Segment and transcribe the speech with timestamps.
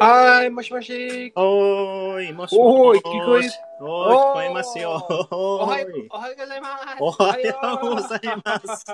[0.00, 1.30] はーい、もしもし。
[1.36, 3.02] おーい、もしおーいもし。
[3.04, 3.48] 聞こえ
[3.80, 5.06] おーい、聞こえますよ。
[5.30, 6.96] おはようおーい、おはようございます。
[7.00, 8.86] おはようございます。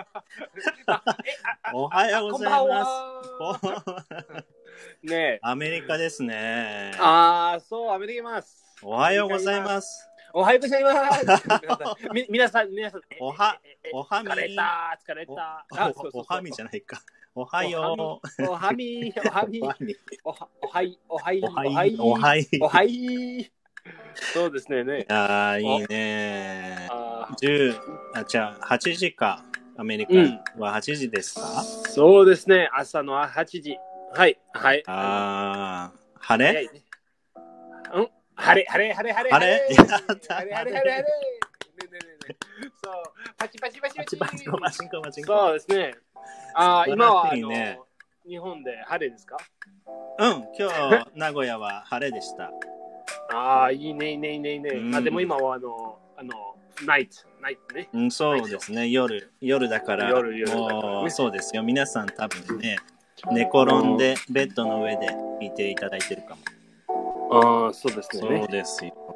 [1.72, 2.90] おはようございます。
[3.60, 5.06] す。
[5.06, 5.38] ねえ。
[5.42, 6.90] アメリカですね。
[6.98, 8.64] あー、そう、アメリカいます。
[8.82, 10.10] おはようございます。
[10.32, 11.38] おはようございます。
[12.12, 13.02] み皆さん、皆さん。
[13.20, 13.60] おは
[13.92, 15.66] おはみ疲れた、疲れおた。
[16.12, 17.00] お おはみじゃないか。
[17.36, 18.44] おはよう。
[18.46, 19.96] おはみ、おはみ、おはみ。
[20.22, 21.96] おは、おはい、おはい、おはい。
[21.98, 22.42] おはい。
[22.42, 23.52] いおはい。
[24.32, 25.04] そうですね、ね。
[25.08, 26.88] やー、いいね。
[26.92, 27.80] あー10、
[28.14, 29.42] あ、じゃあ、8時か。
[29.76, 30.12] アメリカ
[30.56, 33.76] は8時ですか、そうですね、朝の8時。
[34.12, 34.84] はい、はい。
[34.86, 36.68] あー、晴れ？
[36.68, 36.70] ね。
[37.94, 38.08] うん？
[38.36, 39.32] 晴れ、晴れ、晴れ、晴れ。
[39.32, 39.74] 晴れ？
[39.74, 41.04] 晴れ、晴れ、晴れ。
[41.94, 42.36] ねねねね
[42.82, 42.94] そう、
[43.38, 44.16] パチパチパチパチ。
[44.16, 45.22] パチパチコパチパチ。
[45.22, 45.94] そうですね。
[46.54, 47.86] あー今はあいいねの
[48.30, 49.36] 日本で晴れですか？
[50.18, 52.50] うん、今日、名古屋は晴れでした。
[53.32, 54.70] ああ、いいね、いいね、いいね、いいね。
[54.70, 56.56] うんあでも今はあの、あの、
[56.86, 57.88] ナイト、ナイトね。
[57.92, 61.62] うん、そうですね、夜、夜だから、夜夜そうですよ。
[61.62, 62.78] 皆さん多分ね、
[63.30, 65.08] 寝転んでベッドの上で
[65.40, 67.66] 見ていただいてるかも。
[67.66, 68.46] ああ、そうですそうね。
[68.48, 69.13] ですよ。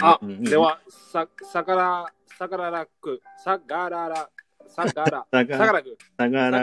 [0.00, 2.06] あで、は、さ、さから、
[2.38, 4.30] さかららく、さからら、
[4.68, 5.72] さか ら、さがさか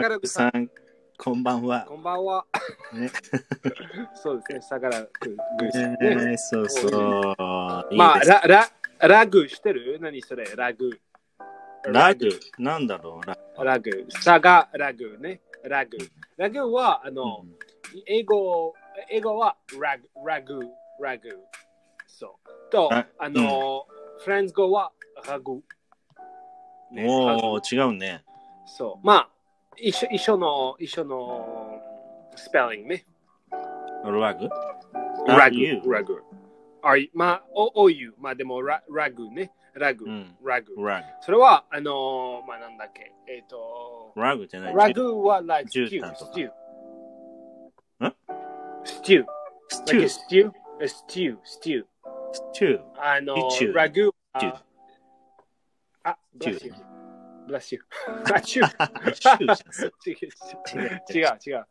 [0.08, 0.70] らく、さん、
[1.18, 1.84] こんばんは。
[1.88, 2.46] こんばんは。
[2.92, 3.10] ね
[4.14, 5.96] そうですね、さからく、ぐえですね。
[6.32, 6.88] ー、そうそ
[7.90, 7.96] う。
[7.96, 9.98] まあ、ですラ、ラ、ラグしてる？
[10.00, 10.90] 何それ、ラグ。
[11.86, 14.06] ラグ、なんだろう、ララグ。
[14.10, 15.40] さがラグね。
[15.64, 15.98] ラグ。
[16.36, 17.58] ラグは、あの、グ。
[18.06, 18.74] 英語、
[19.10, 20.60] 英語はラグ、ラグ、
[21.00, 21.28] ラグ。
[22.70, 23.86] とあ、あの、
[24.18, 24.92] フランス語は
[25.26, 25.62] ラグ。
[26.92, 28.24] ねおー、違うね。
[28.66, 29.06] そう。
[29.06, 29.28] まあ、
[29.76, 31.80] 一緒一緒の、一緒の
[32.36, 33.06] スペリングね。
[34.04, 34.48] ラグ
[35.26, 36.22] ラグ、ラグ。
[36.82, 38.14] あいまあ、お、おゆ。
[38.18, 39.52] まあでもラ、ラグね。
[39.74, 40.36] ラグう、ん。
[40.44, 40.74] ラグ。
[40.82, 43.12] ラそれは、あのまあなんだっけ。
[43.26, 44.20] えっ、と、グ。
[44.20, 44.74] ラグじゃない。
[44.74, 46.48] ラグは毯とか stew.
[48.06, 48.14] ん
[48.84, 49.24] stew.
[49.68, 50.52] スチュー stew?
[50.80, 50.84] A stew, stew.
[50.84, 51.04] スチュー。
[51.04, 51.86] あのシチューラグシチューあ、あ、シチュ you.
[57.46, 57.80] Bless you.
[58.34, 59.14] あ、チュー。
[59.14, 61.66] シューじゃん違う、違う、違う。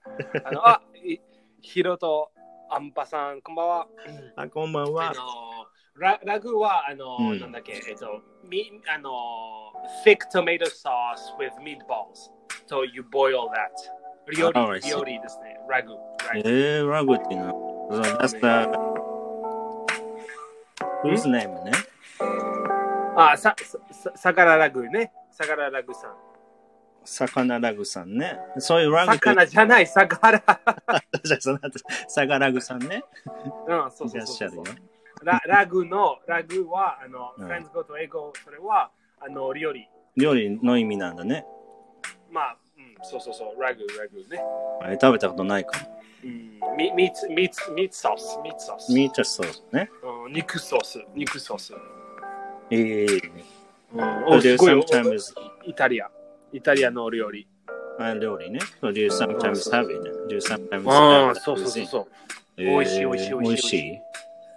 [0.46, 1.18] あの、あ、い
[1.62, 2.32] ヒロと
[2.70, 3.88] アンパさん、こんばんは。
[4.36, 5.14] あ、こんばんあは。
[5.14, 5.22] の、
[5.96, 9.12] ララグは、あの、うんなんだっけ、えっと、み、あの、
[10.06, 12.32] thick tomato sauce with meatballs.
[12.68, 13.70] So you boil that.
[14.38, 14.98] 料 Oh, I 理、see.
[14.98, 15.58] 料理ですね。
[15.70, 15.92] ラグ。
[15.92, 18.93] ラグえー、ラグっていうのは、that's the,
[21.04, 21.72] whose name ね？
[23.16, 25.12] あ、さ、さ、ささからラグね。
[25.32, 26.34] さからラグさん。
[27.06, 28.38] 魚ラグさんね。
[28.60, 30.40] そういうラグ魚じゃない、さから。
[31.24, 33.04] じゃあその後、サガラグさんね。
[33.68, 34.64] うん、そういそうそうそう。
[35.24, 39.88] ララグの、ラグは、あの、うんフランス語と英語、それは、あの、料理。
[40.16, 41.46] 料理の意味なんだね。
[42.30, 44.42] まあ、うん、そうそうそう、ラグ、ラグね。
[44.82, 46.03] あれ食べたことないかも。
[46.24, 48.94] うん、ミミーツ、ミーツ、ミーツソース、ミーツソース。
[48.94, 49.90] ミートソースね。
[50.26, 51.74] うん、肉ソース、肉ソース。
[52.72, 53.32] えー、
[53.94, 56.10] うん、So おいイタリア。
[56.54, 57.48] イタリアの料理。
[58.00, 58.60] あ料理ね。
[58.82, 60.02] So do you sometimes have it?
[60.30, 61.88] Do you sometimes あ have あ、that そうそうそう cuisine?
[61.88, 62.08] そう。
[62.58, 64.00] えー美味しい美味しい美味しい美味しい？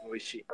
[0.08, 0.44] 美味しい。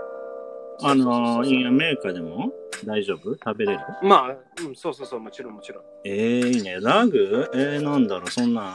[0.84, 2.50] あの、インアメリカでも？
[2.84, 3.34] 大丈夫？
[3.34, 3.80] 食べれる？
[4.02, 4.36] まあ、
[4.66, 5.84] うん、そうそうそう、もちろんもちろん。
[6.04, 6.78] えー、いいね。
[6.80, 7.48] ラグ？
[7.54, 8.74] えー、なんだろう、そんな。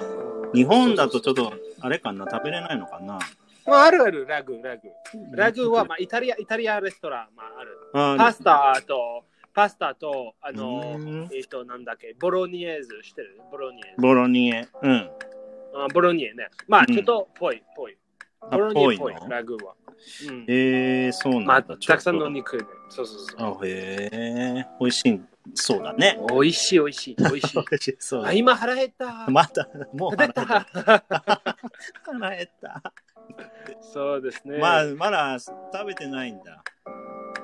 [0.53, 3.19] 日本だとちょっと、あれかな、食べれないのかな？
[3.65, 4.83] まあ、あるある、ラグ、ラグ。
[5.31, 7.79] ラグは、まあ、イタリア、イタリアレストラン、まあ、ある。
[7.93, 13.41] あパスタと、パスタと、あのうん、えっ、と、なんだっけ、ボロニエーズしてる？
[13.51, 14.01] ボロニエーズ。
[14.01, 14.67] ボロニエ。
[14.81, 15.11] うん。
[15.75, 16.47] あボロニエね。
[16.67, 17.97] まあ、うんちょっと、ぽい、ぽい。
[18.39, 19.73] あボロニエっぽいぽいの、ラグは。
[20.29, 20.45] うん。
[20.47, 21.45] えー、そうなんだ。
[21.47, 22.63] まあ、たくさんの肉ね。
[22.89, 23.57] そうそうそう。
[23.61, 25.21] あ、へえ、美味しい。
[25.55, 26.19] そうだね。
[26.29, 27.55] 美味しい、美味しい、美味しい。
[27.55, 29.29] 美味しそうあ、今腹減った。
[29.29, 30.99] まだ、もう出腹減った。
[30.99, 31.57] た。
[32.03, 32.93] 腹減った。
[33.81, 34.57] そうですね。
[34.57, 36.63] まあ、まだ食べてないんだ。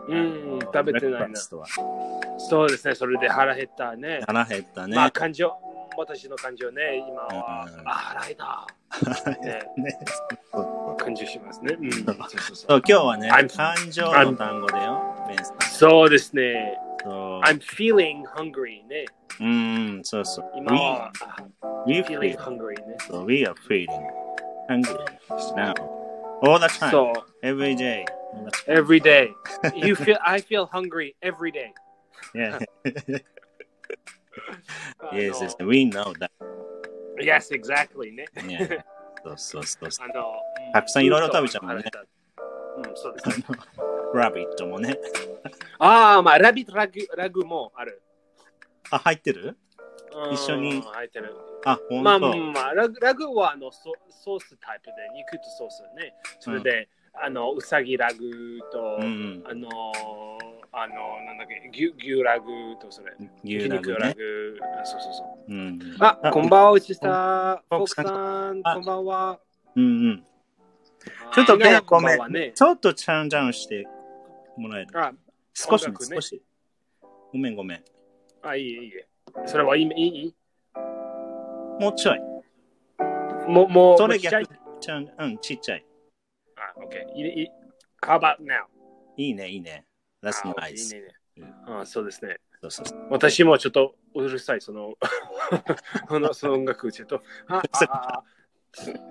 [0.07, 1.27] うん、食べてないな。
[1.27, 1.67] ブレックファストは
[2.37, 4.21] そうですね、それで腹減ったね。
[4.25, 4.95] 腹減ったね。
[4.95, 5.53] まあ、感情、
[5.97, 8.67] 私の感情ね、今は、うんあ、腹減った。
[9.41, 9.61] ね、
[10.97, 11.75] 感じしますね。
[11.79, 15.57] うん、そうそうそそうう今日はね感情の単語だよ、ベンさん。
[15.61, 16.77] そうですね。
[17.04, 19.06] そう I'm feeling hungry ね。
[19.40, 20.52] うん、そうそう。
[20.56, 21.12] 今は、
[21.86, 22.96] We, we feeling feel, hungry ね。
[23.08, 23.88] so we are feeling
[24.68, 24.84] hungry
[25.54, 25.74] now.
[26.42, 28.04] All the time, そう、 every day.
[28.66, 29.28] every day.
[29.74, 31.72] You feel, I feel hungry every day.
[32.34, 32.58] Yeah.
[35.00, 36.30] あの yes, yes, we know that.
[37.20, 38.26] Yes, exactly ね。
[38.44, 38.84] ね。
[39.24, 40.08] そうそうそうそう。
[40.08, 40.24] あの、
[40.72, 41.84] たくさんいろいろ食べちゃうもんね
[42.77, 43.45] うん、そうですね。
[44.13, 44.97] ラビットもね。
[45.79, 48.01] ああ、まあ、ラビットラグラグもある。
[48.91, 49.57] あ、入ってる？
[50.15, 51.35] うん一緒に入ってる。
[51.65, 52.37] あ、ほんまあと。
[52.37, 56.13] まあ、ラグラグはあのソソースタイプで、肉とソースね。
[56.39, 59.69] それで、あの、うさぎラグと、うんあの、
[60.71, 60.93] あの、
[61.25, 62.45] なんだっけ、牛牛ラグ
[62.79, 63.13] とそれ。
[63.43, 64.13] 牛ラグ肉ラね。
[64.13, 64.59] グ。
[64.83, 65.51] そうそうそう。
[65.51, 65.79] うん。
[65.99, 67.63] あ、あこんばんは、内田。
[67.69, 69.39] フォークフォークさんこんばんは。
[69.75, 70.25] うんうん。
[71.33, 72.51] ちょっとねあごめんね。
[72.53, 73.85] ちょっとチャンジャンして
[74.57, 74.87] もらえる？
[74.99, 75.11] あ、
[75.53, 76.41] 少しね少し。
[77.31, 77.83] ごめんごめん。
[78.43, 79.07] あいいえ、いいえ。
[79.45, 79.87] それはいいい
[80.27, 80.35] い？
[81.79, 82.19] もうちょい。
[83.47, 84.47] もう、もう、それ逆。
[84.79, 85.85] ちゃん、うん、ちっちゃい。
[86.55, 87.13] あ、OK。
[87.15, 87.47] いいいい
[88.01, 88.65] How about now?
[89.17, 89.85] いいね、いいね。
[90.21, 90.95] That's あ nice.
[90.95, 91.07] いいね
[91.37, 92.37] いいねあそうですね。
[92.61, 93.07] そうそうそう。
[93.09, 94.93] 私もちょっとうるさい、その、
[96.07, 98.23] そのその音楽、ちょっと、あああ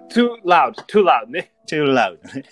[0.09, 1.51] too loud, too loud ね。
[1.67, 2.43] too loud ね。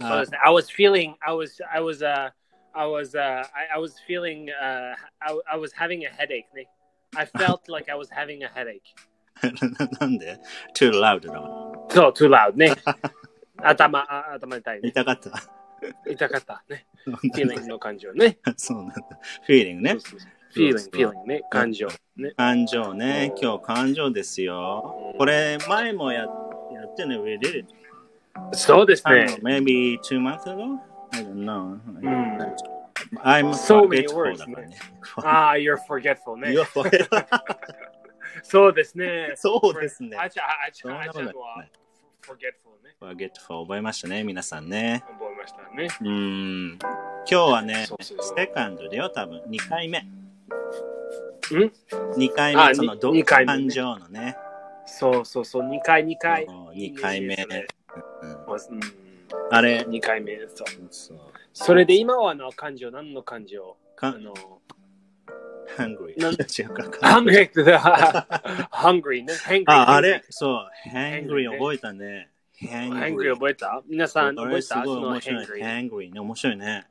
[0.00, 0.38] そうですね。
[0.44, 2.30] I was feeling, I was, I was, uh,
[2.74, 6.68] I was, uh, I, I was feeling, uh, I, I was having a headache ね。
[7.16, 8.80] I felt like I was having a headache.
[10.00, 10.38] なんで
[10.74, 11.72] ?too loud だわ。
[11.88, 12.74] そう、too loud ね。
[13.62, 14.88] 頭、あ頭痛いね。
[14.88, 15.30] 痛かった。
[16.10, 16.86] 痛かったね。
[17.34, 18.38] feeling の感情ね。
[18.56, 18.94] そうなんだ。
[19.48, 20.00] feeling ねそう。
[20.00, 21.41] そうそう feeling, feeling ね。
[21.49, 22.31] 感情ね。
[22.35, 23.33] 感情ね。
[23.41, 25.13] 今日感情ですよ。
[25.17, 26.27] これ前もやや
[26.85, 27.65] ってね、we did it.
[28.53, 30.79] そうですね maybe two months ago?
[31.11, 31.75] I don't know.
[31.75, 32.55] ん
[33.23, 34.43] I'm So many words。
[35.17, 36.63] ああ、you're forgetful ね You're。
[36.65, 37.25] forgetful
[38.43, 39.33] そうですね。
[39.35, 40.15] そうですね。
[40.17, 41.65] あちゃ、あちゃ、あちゃは
[42.21, 42.95] forgetful ね。
[43.01, 45.03] forgetful 覚えましたね、皆さんね。
[45.07, 45.87] 覚えましたね。
[46.01, 46.79] うーん。
[46.79, 47.87] 今日はね
[48.35, 49.41] セカンドだよ、多分。
[49.49, 50.18] 2回目。
[50.49, 51.71] ん
[52.15, 54.37] ？2回あ目、そのどに二回目ね感情のね。
[54.85, 56.45] そうそうそう、2回、2回。
[56.45, 57.65] そう二回目いいね
[58.21, 58.79] うんそれうん
[59.51, 60.37] あれ、2回目。
[60.47, 60.67] そう。
[60.89, 61.17] そう
[61.53, 63.75] それで今はの感情、何の感情？
[63.97, 64.33] あかの、
[65.77, 66.19] hungry。
[66.19, 66.33] なん？
[66.33, 66.83] 違うか。
[67.01, 67.49] hungry,
[68.71, 69.33] hungry ね。
[69.45, 72.29] hungry あ、あれ、そう、hangry hangry ね覚えたね。
[72.61, 73.81] hungry 覚えた？
[73.87, 75.45] 皆さんこれす覚えたごい面白い。
[75.45, 75.89] hungry。
[75.89, 76.87] hangry ね、面白いね。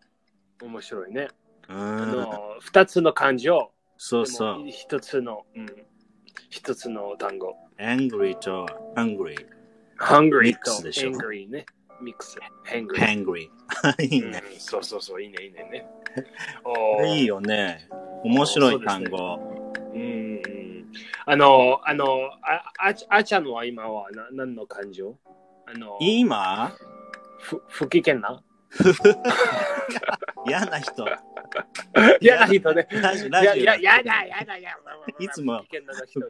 [0.63, 1.29] 面白いね。
[1.69, 2.13] うあん。
[2.13, 3.71] の、2つの感情。
[3.97, 4.65] そうそう。
[4.69, 5.67] 一つの、うん、
[6.51, 7.57] 一つの単語。
[7.79, 8.67] angry と
[8.97, 9.35] hungry。
[9.99, 11.67] hungry と angry ね。
[12.01, 12.39] ミックス。
[12.67, 12.95] hungry。
[12.97, 13.49] hangry。
[14.05, 14.43] いいね。
[14.53, 15.87] うんそうそうそう、いいね、いいね。
[17.17, 17.89] いい よね。
[18.25, 19.17] 面白い単語。
[19.95, 20.05] うんう
[20.39, 20.93] ん。
[21.27, 22.07] あの、あの、
[22.43, 25.19] あああちゃんは今はな何の感情
[25.67, 26.73] あの、今？
[27.41, 28.43] ふ不機嫌な？
[30.47, 31.05] 嫌な人。
[32.21, 32.87] 嫌な人ね。
[32.91, 34.97] ラジいやいや、ラやだ、やだ、やだ。
[35.19, 36.21] いつも不機嫌な人。
[36.21, 36.25] い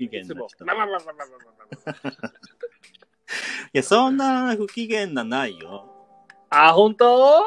[3.72, 5.94] や、そんな不機嫌なないよ。
[6.50, 7.40] あ、本当？
[7.40, 7.44] ん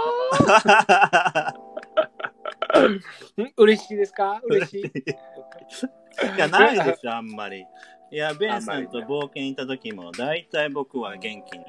[3.57, 4.39] 嬉しいですか？
[4.43, 4.81] 嬉しい。
[4.81, 7.65] いや、ないでしょ、あんまり。
[8.11, 11.65] いや、ベンさんと冒険行った時も、大体僕は元気に、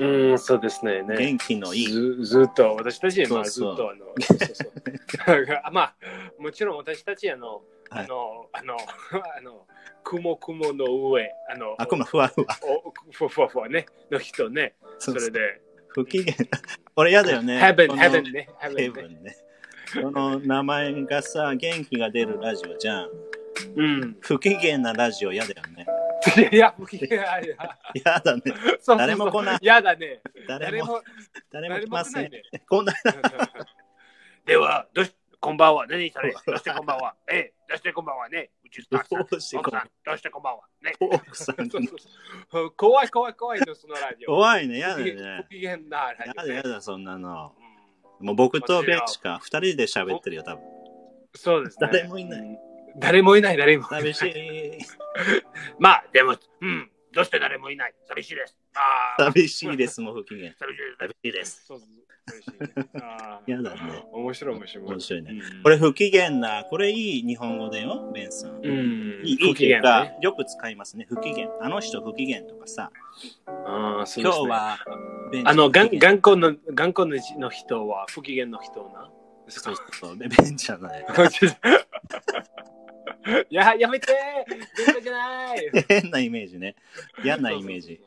[0.00, 1.02] うん、そうですね。
[1.02, 1.86] ね元気のいい。
[1.88, 4.64] ずずっと、私たちはまあずっとあの、そうそうそ
[5.54, 5.94] うまあ、
[6.38, 8.76] もちろん私たちあの、はいあの、あの、
[9.36, 9.66] あの、
[10.04, 12.46] 雲雲の上、あの、あ、このふわふわ。
[12.62, 16.34] おふわふわふわね、の人ね、それで、不機嫌。
[16.96, 17.60] 俺嫌だよね。
[17.60, 19.36] heaven, heaven ね、ヘ heaven ね。
[20.02, 23.10] この名前がさ、元気が出るラジオじゃん。
[23.76, 24.16] うん。
[24.20, 25.86] 不機嫌なラジオ嫌だよね。
[26.52, 27.42] いや、不機嫌や。
[27.94, 28.42] 嫌だね。
[28.44, 30.20] そうそうそう誰も来ないやだね。
[30.46, 31.02] 誰も、
[31.50, 32.30] 誰も、来ません。
[32.30, 33.12] 来ないね。
[34.44, 35.86] では、どうし、こんばんは。
[35.86, 37.14] 何それどうしてこんばんは。
[37.30, 38.50] ええ、どうしてこんばんはね。
[38.64, 40.60] うちのどうしてこんばんは奥さん、どうしてこんばんは。
[40.82, 40.92] ね。
[41.00, 44.34] 奥さん怖い怖い怖いの、そのラジオ。
[44.34, 45.48] 怖いね、嫌だね不。
[45.50, 46.32] 機嫌なラジオね。
[46.34, 47.54] だ嫌だ、そんなの。
[48.20, 50.64] もう僕とベンしか二人で喋ってるよ、多分。
[51.34, 51.88] そうですね。
[51.92, 52.58] 誰もいないうん。
[52.98, 54.14] 誰もいない、誰もいない。
[54.14, 54.78] 寂しい。
[55.78, 56.90] まあ、でも、うん。
[57.12, 58.56] どうして誰もいない寂しいです。
[58.74, 59.24] ああ。
[59.32, 60.52] 寂しいです、もう不機嫌。
[60.54, 60.96] 寂しいです。
[60.98, 61.64] 寂しいです。
[61.66, 61.88] そうそう
[62.28, 62.88] 寂しいね。
[63.02, 64.04] あー嫌だね。
[64.12, 64.84] 面白い面白い。
[64.84, 68.50] 面白いねうんこれ不機嫌な、これいい日本語だよ、ベンさん。
[68.56, 69.22] うん。
[69.24, 71.48] いい機嫌ね。、よく使いますね、不機嫌。
[71.60, 72.92] あの人不機嫌とかさ、
[73.46, 74.44] ああ、そうですね。
[74.44, 74.78] 今日は、
[75.32, 75.88] ベンあの、頑
[76.20, 79.10] 固の、頑固の人は不機嫌の人な？
[79.48, 81.06] そうそう、ベンじゃない。
[83.50, 84.06] い や、やめて
[85.10, 86.74] ない 変なイメージね。
[87.22, 88.00] 嫌なイメージ。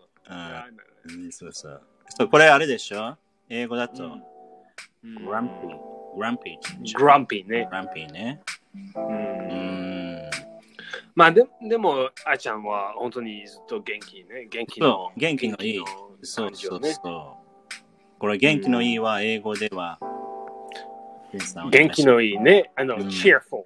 [1.31, 3.17] そうそうそうこれあれでしょ？
[3.49, 4.03] 英語だと、
[5.03, 6.17] うんグランピー。
[6.17, 7.65] グランピーね。
[7.65, 8.41] グランピーね。
[8.95, 10.29] うん。
[11.15, 14.45] まあででも、あちゃんは本当にずっと元気ね。
[14.49, 15.83] 元気の元気のいい
[16.21, 16.81] そうそう。
[16.83, 18.19] そう。
[18.19, 19.99] これ元気のいいは英語では、
[21.71, 22.71] 元気のいいね。
[22.75, 23.63] あの、うん cheerful。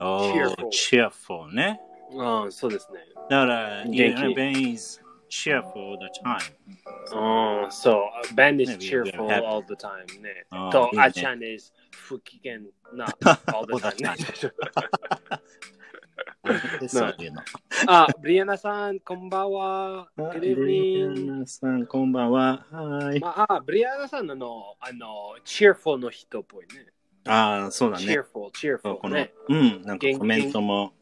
[0.00, 1.80] おー cheerful cheerful ね。
[2.10, 3.00] うん、そうですね。
[3.30, 7.64] だから、元気 you know, Ben is cheerful all the time.
[7.64, 8.34] うん、そう。
[8.34, 9.46] Ben is ね we are cheerful happy.
[9.46, 10.68] all the time ねあ。
[10.68, 12.58] ーといい、ねあちゃん is 不機嫌
[12.92, 13.06] な
[13.54, 14.16] all the All the time
[14.46, 14.52] ね。
[16.80, 17.42] でそういうの。
[17.86, 20.08] あ、ブリアナさん、こんばんは。
[20.18, 21.32] Good リ evening.
[21.34, 22.66] アナさん、こんばんは。
[22.70, 23.20] はい。
[23.20, 26.92] まあ、あブリアナさんのあの、あの、cheerful の人っぽいね。
[27.27, 28.05] ああ、そうだね。
[28.05, 30.93] cheerful, そう cheerful このね。、うん、なんかコメントも、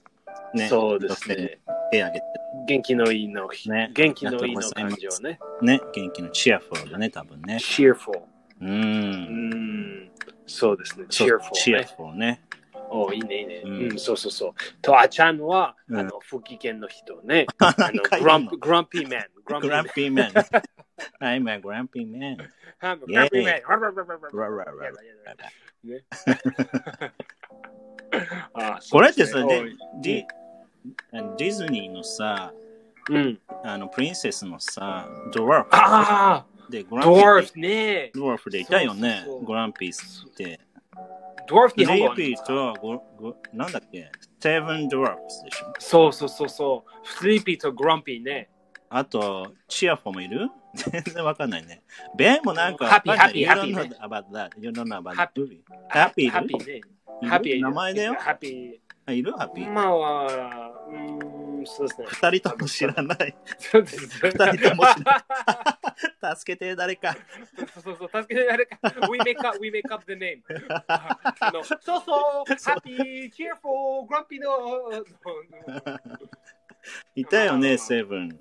[0.53, 1.59] ね、そうですね。
[1.91, 2.25] 手挙げて、
[2.67, 5.39] 元気のいいの、ね元気のいいの感情ね。
[5.61, 7.55] ね、元気のチアフルだね、多分ね。
[7.55, 8.19] cheerful。
[8.19, 8.23] う。
[8.61, 10.11] うんん、
[10.47, 11.05] そうですね。
[11.09, 11.87] そう cheerful チアね。
[11.97, 12.41] フルね。
[12.89, 13.61] おいいね、いいね。
[13.65, 14.53] ううんん、そうそうそう。
[14.81, 17.45] と、あちゃんは、うんあの、不機嫌の人ね。
[17.59, 19.25] あ あの、グラングランピーマン。
[19.45, 20.31] ググランピーマン。
[21.19, 22.37] I'm a grumpy man.
[22.37, 23.61] グランピーマン。
[24.33, 24.91] ララララ
[25.85, 26.03] ね
[28.53, 29.63] あこれってさ、ね
[30.01, 30.25] ディ
[31.37, 32.53] ディズニーのさ、
[33.09, 33.39] うん。
[33.63, 38.11] あの、プリンセスのさ、ドワーフあで、グあ、ランピードワーフね。
[38.13, 40.59] ドワーフでいたよねそうそうそう、グランピースって。
[41.47, 45.73] ドワーフスリ日本語ーピーとごご、なんだっけ、セブンドワーフでしょ？
[45.79, 47.07] そうそうそうそう。
[47.07, 48.49] スリーピーとグランピーね。
[48.89, 50.49] あと、チアフォもいる？
[50.75, 51.81] 全然わかんないね。
[52.17, 54.49] ベンもなんか、ハッピーハッピーハッピ don't ー know about that.
[54.59, 55.61] You don't know about ハッ the movie.
[55.89, 56.81] ハッピーハッピー
[57.29, 57.61] ハッピー。
[57.61, 58.13] 名前だよ。
[58.15, 59.31] ハッピあいる？
[59.33, 59.65] ハッピー。
[59.67, 59.71] ー。
[59.71, 59.93] まあ、
[60.87, 62.07] うーん、そうですね。
[62.09, 63.35] 二人とも知らない。
[63.57, 64.07] そうです。
[64.27, 67.15] 二人とも知ら助けて、誰か。
[67.73, 68.77] そうそうそう、助けて誰か。
[69.09, 70.41] We make up, we make up the name.
[70.87, 74.91] あのそうそう、happy, cheerful, grumpy の。
[77.15, 78.39] いたよね、セブン。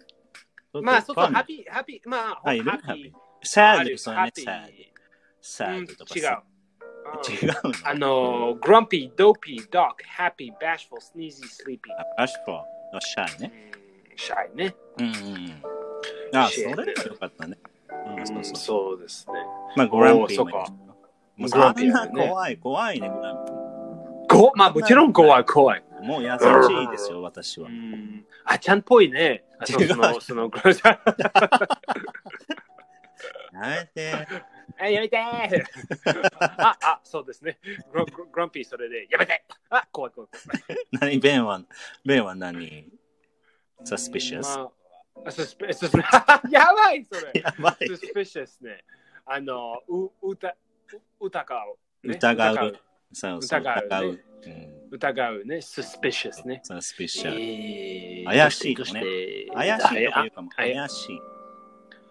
[0.83, 3.13] まあ、そうそう、ファン happy, happy, まあ、あいる happy。
[3.43, 4.73] サード、そうね、happy サード。
[5.41, 6.25] サうんードとか違う。
[6.25, 7.89] 違うの？
[7.89, 11.93] あの、grumpy, dopey, dark, happy, bashful, sneezy, sleepy.
[12.17, 13.53] アッシュフォー、シャイね。
[13.69, 13.75] うん
[14.17, 14.75] シャイね。
[14.99, 15.63] うんうん。
[16.39, 17.59] あ、それはよかったね。
[18.17, 19.35] うん、そうですね。
[19.77, 20.67] まあ、グランピーそうか
[21.37, 23.53] もう怖い、怖いね、グランピ
[24.37, 25.83] ごまあ、もちろん怖い、怖い。
[26.05, 26.07] ー。
[26.07, 27.71] もう優しいですよ、私はう。
[27.73, 29.45] んあ、ちゃんっぽいね。
[29.59, 30.51] あ違うその、その、
[33.53, 34.13] やめて。
[34.79, 35.65] あ、やめてー
[36.41, 37.59] あ、あ、そうですね。
[37.93, 40.87] グラグラグランピーそれで、やめてあ、怖い怖い怖い。
[40.91, 41.63] 何、ベンは、
[42.05, 42.91] ベンは何
[43.85, 44.43] ?suspicious?
[44.43, 44.71] ま
[45.27, 45.97] あ、サスペサス
[46.51, 47.41] やばいそれ。
[47.41, 47.87] やばい。
[47.87, 48.85] suspicious ね。
[49.27, 50.57] あの、う、うた、
[51.21, 52.15] う疑う、ね。
[52.17, 52.81] 疑う疑う。
[53.13, 54.07] そうそう、疑うね疑う。
[54.47, 55.57] うん疑うね。
[55.57, 56.63] suspicious ね。
[56.69, 57.29] suspicious。
[57.29, 60.51] えー怪しいどうねして怪しいとか言うかも。
[60.55, 61.21] あ怪しい。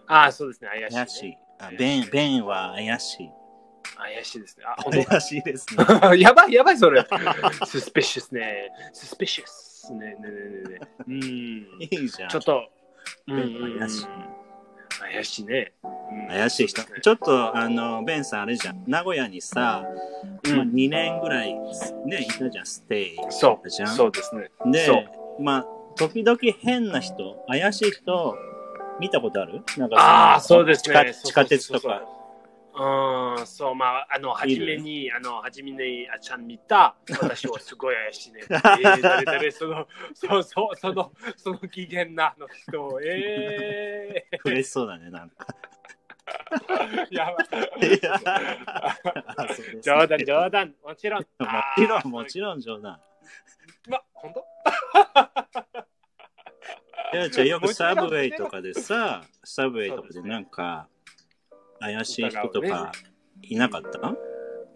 [0.08, 0.70] あ、そうですね。
[0.70, 1.06] 怪しい、ね。
[1.06, 1.38] 怪しい。
[1.60, 3.30] あベン、ベンは怪しい。
[3.96, 4.66] 怪しいですね。
[4.66, 5.86] あ、本怪しいですね。
[5.86, 7.02] 当 やばい、やばい、それ。
[7.02, 8.70] suspicious ね。
[8.94, 10.16] suspicious ね。
[10.16, 10.80] ねねねね。
[11.08, 11.18] うん。
[11.82, 12.30] いいじゃん。
[12.30, 12.70] ちょっと、
[13.28, 14.06] うん怪しい。
[15.00, 15.74] 怪しいね。
[15.84, 16.82] うん怪しい人。
[16.84, 18.84] ちょっと、あの、ベンさんあれじゃん。
[18.88, 19.86] 名古屋にさ、
[20.44, 21.54] うんまあ、2年ぐらい
[22.06, 23.18] ね、いたじゃん、ステイ。
[23.30, 24.50] そう、じゃんそうですね。
[24.72, 24.94] でそ
[25.40, 28.36] う、まあ、時々変な人、怪しい人、
[29.00, 29.64] 見たことある？
[29.78, 31.14] なんかああ、そうですね。
[31.14, 31.96] 地下地下鉄とか。
[31.98, 32.08] う
[33.44, 38.42] ん、そう、まあ、あの、初めに、あの、初めに、あちゃん見た、私はすごい怪しいね。
[38.50, 45.46] えー、誰誰、その、そうそう、その、その機嫌なの人、え嬉しそうだね、なんか。
[47.12, 47.48] ー、 やばい。
[49.82, 51.26] 冗談、冗談、もちろん。
[51.40, 52.94] もちろん、もろちろん冗談。
[52.94, 53.00] ん。
[53.90, 54.46] ま、本当？
[57.14, 60.88] いや、じゃあよくサブウェイとかでさ、サブウェイとかでなんか、
[61.84, 62.94] 怪しい人とか
[63.42, 64.16] いなかった？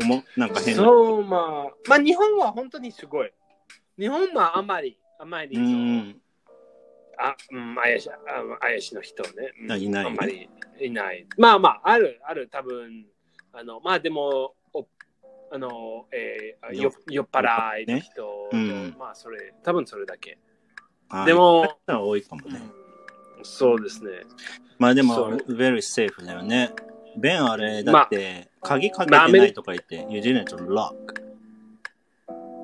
[0.02, 0.84] おもなんか変な。
[0.84, 3.32] そう、まあ、まあ、日本は本当にすごい。
[3.98, 6.22] 日本はあまり、あまりうの、ん。
[7.18, 9.54] あ、うん、怪しい、あ怪しいの人ね。
[9.64, 10.50] うんあいないあんまり
[10.80, 11.26] いない。
[11.38, 13.06] まあまあ、ある、ある、多分
[13.54, 14.86] あの、まあでも、お
[15.50, 20.38] あの、えー、よ酔っ払いの人と、うんまあそれ、多分それだけ。
[21.10, 22.60] あでも、多いかもね。
[22.62, 22.88] うん
[23.44, 24.24] そうですね。
[24.80, 26.72] まあでも very safe だよね。
[27.18, 30.94] ベンあれ、だって、鍵かけてないとか言って、You didn't lock.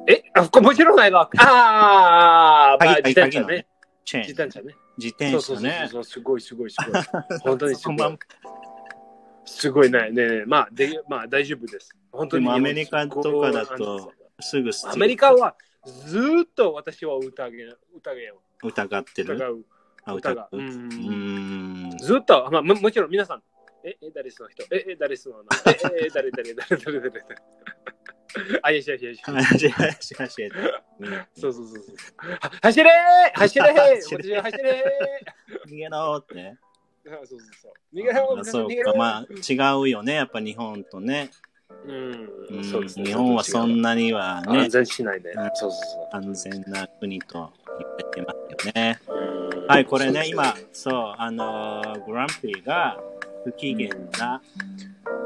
[0.07, 1.29] え、あこもちろんないわ。
[1.37, 3.67] ああ、まあ、自鍵鍵の転車ね。
[4.05, 4.27] チェーン。
[4.27, 4.75] 自転車ね。
[4.97, 5.89] 自そうそうそう転車ね。
[5.89, 7.01] そう、すごいすごいすごい。
[7.41, 8.17] 本当にすそこまごい。
[9.45, 10.09] すごいね。
[10.11, 11.95] ねねまあ、で、まあ大丈夫です。
[12.11, 12.43] 本当に。
[12.43, 15.55] でもアメリカとかだとすぐアメリカは
[16.05, 17.79] ずーっと私は疑う。
[17.95, 18.67] 疑う。
[18.67, 19.35] 疑ってる？
[19.35, 19.65] 疑う。
[20.05, 20.57] あ、疑う。
[20.57, 20.57] 疑う。
[20.57, 21.97] ううーん。
[21.97, 23.43] ずっと、まあ、ももちろん皆さん、
[23.83, 24.63] え、え、誰その人？
[24.71, 25.73] え、え、誰その名前？
[26.01, 27.23] え、え、誰、誰、誰、誰、誰、誰。
[28.63, 29.21] あ、よしよしよし。
[29.23, 30.51] 話話話して
[31.35, 32.31] そうそうそうそう。
[32.31, 34.83] は走れー走れー走れ私は走れ
[35.67, 36.57] 逃げろって。
[37.05, 37.73] そうそうそう。
[37.95, 41.29] 逃げろあそうか、まあ違うよね、やっぱ日本とね。
[41.85, 43.05] うんうんそうですね。
[43.05, 45.51] 日本はそんなにはね安、全しないねうん。
[45.53, 48.99] そうそう安全な国と言われてますよね。
[49.05, 49.65] そう。
[49.67, 52.99] はい、これね、今、そう、あのーグランプリが
[53.43, 54.41] 不機嫌な、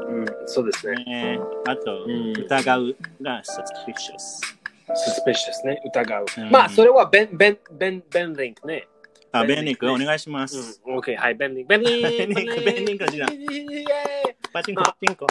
[0.08, 1.04] うん、そうですね。
[1.04, 4.58] ね、あと、うん疑うが suspicious。
[4.88, 5.82] suspicious ね。
[5.84, 6.44] 疑うう。
[6.44, 8.88] んまあ、それはベン、ベン、ベン、ベンリンクね。
[9.32, 10.80] あ、ベンリンク、お願いします。
[10.86, 11.68] うん、OK、はい、ベンリンク。
[11.68, 12.08] ベンリンク。
[12.16, 15.26] ベンリンクベンリンクだイエーイパチンコ、パチンコ。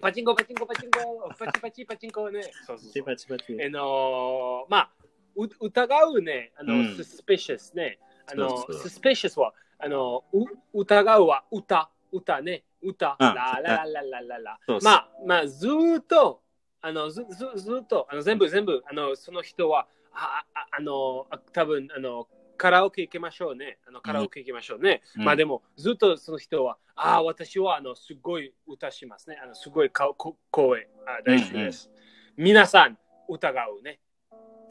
[0.00, 1.28] パチンコ、パチンコ、パチンコ。
[1.38, 2.42] パチパチ、パチンコね。
[2.66, 3.04] そうそうそう。
[3.04, 3.44] パチパチ。
[3.52, 4.90] あのー、まあ、
[5.36, 7.98] う疑うね、あの、うん suspicious ね。
[8.30, 12.64] あの、そうそう suspicious は、あの、う疑うは歌、歌ね。
[12.82, 13.16] 歌。
[13.18, 16.42] あララララララそうそうまあ、まあ、ずーっと、
[16.80, 23.78] あの、ずずずーっと、あの全部全部、あの、その人は、あああの、あ多分あの、カラオケ行きましょうね。
[23.88, 25.02] あのカラオケ行きましょうね。
[25.16, 29.38] うんまあでも、ずっとその人は、ああ、私はあのすごい歌しますね。
[29.42, 31.90] あのすごい顔こ声あ大好きです。
[32.36, 34.00] 皆さん、疑うね。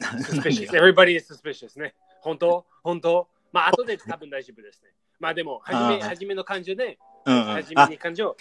[0.00, 0.70] suspicious.
[0.72, 1.94] Everybody is suspicious ね。
[2.22, 2.64] 本当？
[2.82, 3.28] 本当？
[3.52, 4.90] まあ、後で多分大丈夫ですね。
[5.18, 6.98] まあでも、はじめ、あーはじめの感情ね。
[7.24, 7.46] うんうん。
[7.46, 8.36] はじめに感情。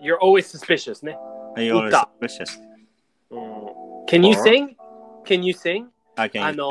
[0.00, 1.16] You're always suspicious ね。
[1.56, 2.60] あ、you're 歌 suspicious.
[3.30, 3.62] うん
[4.06, 4.76] Can you sing?
[5.24, 5.86] Can you sing?
[6.16, 6.68] I can あの?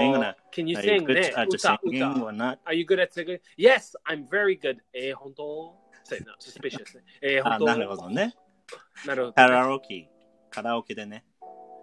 [0.51, 1.79] Can you sing ね歌、歌。
[2.65, 3.39] Are you good at singing?
[3.57, 4.77] Yes, I'm very good.
[4.93, 5.75] えー、本当
[6.39, 7.03] suspicious ね。
[7.21, 8.35] えー、あ、本当なるほどね。
[9.05, 10.09] なるほどカラオケ。
[10.49, 11.23] カラオケでね。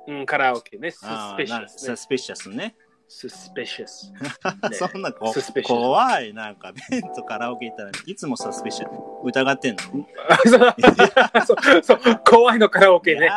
[0.06, 0.88] うん、カラオケね。
[0.88, 1.66] suspicious ね。
[1.66, 2.76] suspicious ね。
[3.08, 4.12] Suspicious
[4.70, 5.32] ねそんなこ
[5.64, 6.34] 怖い。
[6.34, 8.86] なんか、ベンとカラオケ行ったらいつも suspicious。
[9.24, 10.06] 疑ってんの？
[11.46, 13.30] そうそう、怖いのカラオケね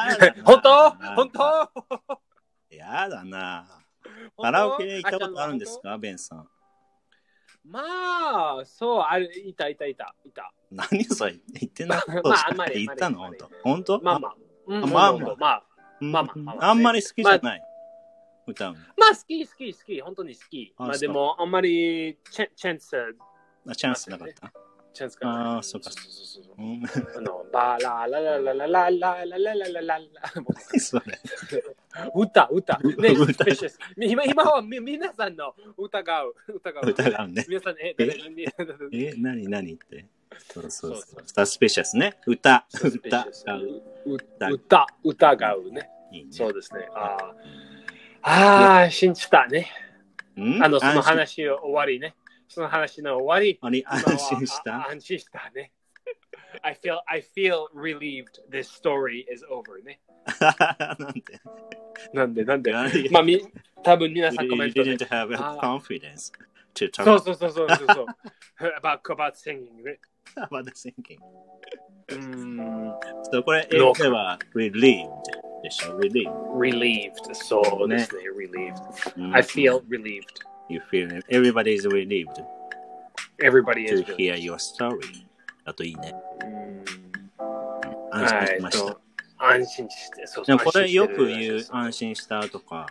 [0.44, 0.90] 本当？
[1.16, 1.72] 本当？
[2.70, 3.66] やだな。
[4.38, 6.48] カラオケ行ったことあるんですかベンさん？
[7.64, 7.80] ま
[8.60, 10.52] あ、そう、ある、いたいたいた、いた。
[10.72, 13.20] 何それ言ってないこと まああんまり言ったの？
[13.20, 13.50] 本当？
[13.64, 14.36] 本当まあまあ。
[14.68, 15.64] うんあまあまあまあまあ。
[16.02, 17.64] うんまあまあまあまああんまり好きじゃない。
[18.52, 18.80] 歌うの？
[18.98, 20.74] まあ、好き、好き、好き、本当に好き。
[20.78, 22.96] まあ、あそうでも、あんまりチャチャンス、
[23.68, 24.52] あチャンスなかった？
[24.94, 25.56] チャンスが。
[25.56, 26.84] あーそうかそうそうそううん。
[27.18, 31.18] あの、バラララララララララララララそれ。
[32.14, 32.78] 歌、歌。
[32.80, 33.46] ね、歌
[33.96, 36.36] 今今はみ皆さんの疑う。
[36.56, 36.90] 疑う。
[36.90, 37.46] 疑うね。
[37.48, 38.46] 皆さん、え、え誰に
[38.92, 40.06] え、何何って。
[40.54, 41.24] そうそうそそうう。
[41.26, 42.18] サスペシャスね。
[42.26, 42.68] 歌。
[42.84, 43.24] 歌。
[43.24, 45.90] ルう歌、歌、疑うね。
[46.12, 46.32] いいね。
[46.32, 46.90] そうですね。
[46.94, 49.68] あーあー、信じたね。
[50.38, 52.16] うんあの、その話を終わりね。
[52.48, 53.84] その話の終わり。
[53.86, 55.72] 安心したあ安心したね。
[56.64, 60.00] I feel, I feel relieved this story is over ね。
[62.14, 63.10] なんでなんで、なんで。
[63.10, 63.42] まあ、み、
[63.84, 65.08] 多分皆さん You コメントで didn't。
[65.08, 66.32] have あ confidence
[66.76, 68.06] to talk そうそうそうそうそう。
[68.82, 70.00] about, about singing ね。
[70.36, 71.18] about the thinking.
[72.10, 72.94] うーん。
[73.32, 75.08] そうこれ、英語では relieved
[75.63, 76.32] でしょ relieved.
[76.58, 77.34] relieved.
[77.34, 78.21] そうですね。
[78.32, 78.74] relieved.
[79.17, 80.24] うん I feel relieved.
[80.69, 81.26] You feel it.
[81.30, 82.28] Everybody is relieved
[83.43, 84.15] Everybody to is relieved.
[84.17, 85.00] hear your story.
[85.65, 86.13] だといいね。
[88.12, 88.97] 安心しました。
[89.38, 92.88] 安心して、そうでもこれよく言う安心したとか。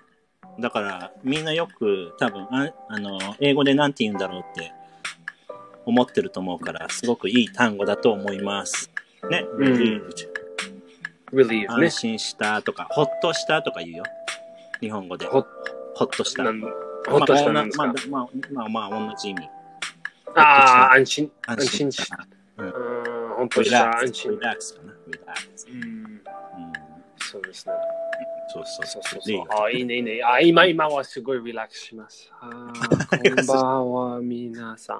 [0.58, 4.72] だからみんなよく多分ああの英語でなんて言うんだろうって
[5.86, 8.90] 思ってると思うからすごくいい単語だと思います。
[9.30, 9.40] ね。
[9.42, 10.02] ん
[11.32, 11.90] relieved ね安。
[11.90, 14.04] 心したとか、ほっとしたとか言うよ。
[14.80, 15.26] 日本語で。
[15.26, 15.44] ほ
[15.94, 16.44] ほっとした。
[17.10, 17.86] ほっとしたなんですか？
[17.86, 19.48] まあ、まあ、まあ、まあ、まあ、同じ意味。
[20.36, 21.32] ああ、安心。
[21.46, 22.08] 安安心し。
[22.08, 22.26] たた。
[22.58, 23.98] うーん、本当リした。
[23.98, 24.40] 安心リ。
[24.40, 24.92] ラックスかな。
[25.08, 25.66] リラックス。
[25.68, 26.22] うん、うん。
[27.18, 27.74] そうですね。
[28.52, 29.46] そうそうそうそうリそう。
[29.64, 30.20] あいいね、いいね。
[30.24, 32.30] あ今、今はすごいリラックスします。
[32.40, 34.98] あー こんばんは、皆さん。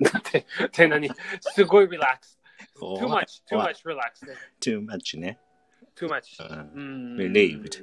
[0.04, 1.08] って、って何
[1.40, 2.38] すごいリラックス。
[2.78, 4.34] Too much, too much relax ね。
[4.60, 5.38] too much ね。
[5.96, 6.42] too much.
[6.74, 7.82] うんうん relieved.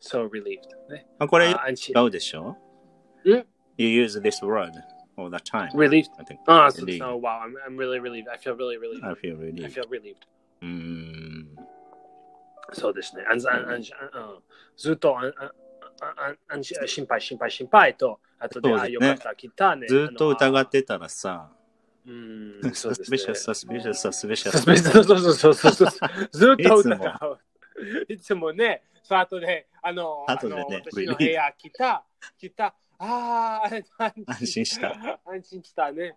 [0.00, 0.68] So relieved.
[0.90, 1.06] ね。
[1.18, 1.94] あこれあ安心。
[1.96, 2.56] 違うでしょん
[3.24, 3.44] ?You
[3.78, 4.72] use this word
[5.16, 5.70] all the time.
[5.72, 6.10] relieved.
[6.18, 6.38] I think.
[6.46, 7.04] あ、そう relieved.
[7.04, 8.30] oh, wow, I'm, I'm really relieved.
[8.30, 9.04] I feel really relieved.
[9.04, 9.72] I feel I relieved.
[9.72, 10.14] feel relieved.
[10.62, 11.56] うーん。
[12.72, 13.24] そうですね。
[13.30, 13.82] あんあんあん
[14.76, 19.86] ずっとあんあんあん心配、心配、心配と、あとで、あ、よかった、来たね。
[19.86, 21.50] ずっと疑っってたらさ、
[22.06, 23.16] うん、そうですね。
[23.16, 24.50] suspicious, suspicious, suspicious.
[24.92, 25.88] そうそうそうそうそう。
[26.30, 27.38] ずっと疑う。
[28.08, 32.04] いつもね、そう後で、あの、後でねあの私の部屋来た、
[32.38, 33.62] 来た、あ
[33.98, 35.20] あ、安心した。
[35.26, 36.16] 安心したね。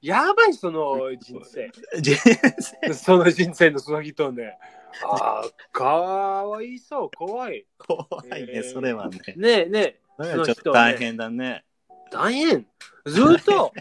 [0.00, 1.70] やばい、その人生。
[2.00, 4.58] 人生その人生のその人ね。
[5.04, 7.66] ああ、かわいそう、怖い。
[7.78, 8.06] 怖
[8.38, 9.18] いね、えーそれはね。
[9.36, 11.64] ねえねえ、それはちょっと大変だね。
[12.10, 12.66] 大変。
[13.04, 13.72] ずっと、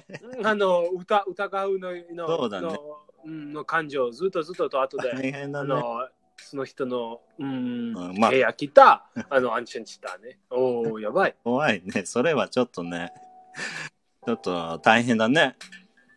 [0.43, 5.73] あの、歌疑うののそうだねの,、うん、の感情、ずっとずっとと後で、大変だね。
[5.73, 6.07] あの、
[6.37, 10.39] その人の、うん、うんまあ部屋来た、あの、安心したね。
[10.49, 11.35] おお、やばい。
[11.43, 12.05] 怖いね。
[12.05, 13.11] それはちょっとね、
[14.25, 15.55] ちょっと大変だね。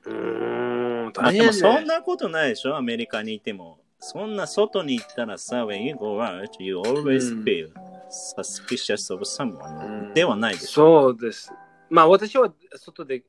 [0.04, 1.38] うーん、まあ大変ね。
[1.40, 3.78] でもそんなことないでしょアメリカにいても。
[4.00, 7.72] そんな外に行ったらさ、when you go out, you always うん feel
[8.36, 10.10] suspicious of う someone.
[10.10, 11.02] んではないでしょ。
[11.02, 11.52] そうです。
[11.90, 13.22] まあ、私は外で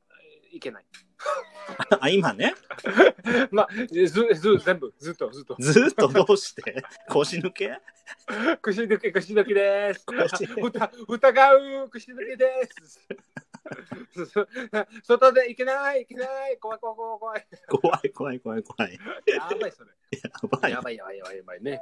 [0.52, 0.84] 行けない。
[2.00, 2.54] あ、今ね？
[3.52, 5.56] まあ、ず、ず、全部、ずっと、ずっと。
[5.58, 6.82] ずっとどうして？
[7.08, 7.78] 腰抜け？
[8.62, 10.04] 串抜け、串抜けです。
[11.08, 13.08] 疑う串抜けです。
[15.04, 17.46] 外で行けない、行けない、怖い怖い怖い怖い。
[17.68, 18.98] 怖い怖い怖い怖い。
[19.26, 19.90] やばい、それ。
[20.12, 20.80] やばいや。
[20.80, 21.80] ばい、やばい、やばい、やばいね。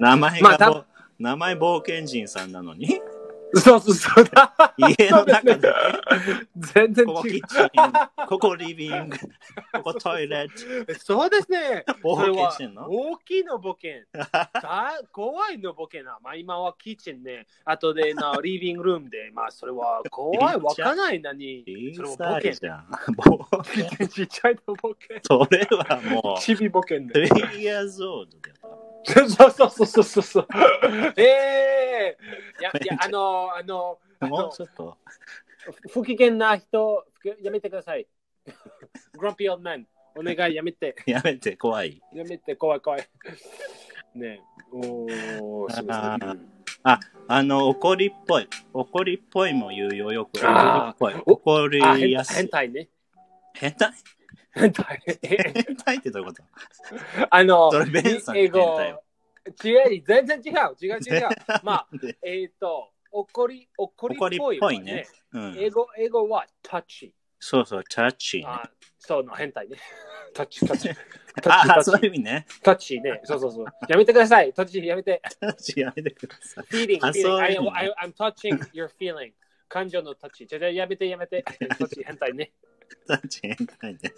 [0.00, 0.86] 名前まあ
[1.18, 3.00] 名前冒険人さんなのに、
[3.56, 4.74] そうそうそうだ。
[4.76, 5.74] 家の中で、
[6.56, 7.66] 全然ここキ違ッチン、
[8.26, 9.16] ここリビング、
[9.72, 10.94] ここトイレット、う。
[10.96, 11.84] そうですね。
[12.02, 12.88] 冒それは険してんの？
[12.88, 14.02] 大きいの冒険。
[14.12, 16.18] だ怖いの冒険な。
[16.22, 17.46] まあ今はキッチンね。
[17.64, 19.30] あとでな、リビングルームで。
[19.32, 20.56] まあそれは怖い。
[20.56, 21.64] わかんないなに。
[21.94, 22.02] そ
[22.40, 22.52] れ。
[22.52, 22.86] じゃん。
[24.08, 25.20] ちっちゃいの冒険。
[25.22, 27.28] それはもチビ冒険う、で。
[27.28, 28.83] 3 years old だよ。
[29.04, 30.48] そうそうそうそうそうそう。
[31.16, 32.18] ええ
[32.60, 34.96] いや、いや、 あの、あの、あもうのちょっと、
[35.90, 37.04] 不機嫌な人、
[37.42, 38.06] やめてください。
[39.18, 39.84] Grumpy old man、
[40.16, 40.96] お願いやめて。
[41.06, 42.02] やめて、怖い。
[42.12, 43.08] やめて、怖い怖い。
[44.14, 44.40] ねえ。
[44.72, 48.48] おー、すごいあーあの、怒りっぽい。
[48.74, 50.38] 怒りっぽいも言うよ、よく。
[50.38, 51.14] 怒りあっぽい。
[51.26, 52.36] お怒りあ、変やすい。
[52.36, 52.88] 変態ね。
[53.54, 53.92] 変態？
[54.54, 55.02] 変態。
[55.22, 56.42] 変態ってどういうこと？
[57.30, 58.80] あのそれベンさんの英語。
[59.62, 61.28] 違う、全然違う、違う、違う。
[61.62, 62.16] まあ、で？
[62.22, 65.06] えっ、と、怒り、怒りっ怒りっぽい、ぽいね。。
[65.32, 65.56] うん。
[65.58, 67.14] 英語、英語はタッチ。
[67.38, 68.44] そうそう、タッチね。
[68.46, 69.76] あ、そうの変態ね。
[70.32, 70.88] タッチ、タッチ。
[70.88, 72.46] タッチ、ああ、タッチそういう意味ね。
[72.62, 73.20] タッチね。
[73.24, 73.66] そうそうそう。
[73.86, 74.52] やめてください。
[74.54, 75.20] タッチやめて。
[75.40, 76.64] タッチやめてください。
[76.64, 77.70] feeling, あ feeling.
[77.70, 79.32] I, I, I'm touching your feeling.
[79.68, 80.46] 感情のタッチ。
[80.46, 81.42] じゃじゃやめてやめて。
[81.42, 82.52] タッチ変態ね。
[83.06, 84.12] タッチ変態ね。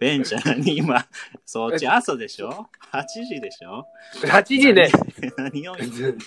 [0.00, 1.06] ベンちゃん、今、
[1.44, 3.86] そっち朝でしょ ?8 時でしょ
[4.22, 4.90] ？8時ね。
[5.36, 6.24] 何を言ってんの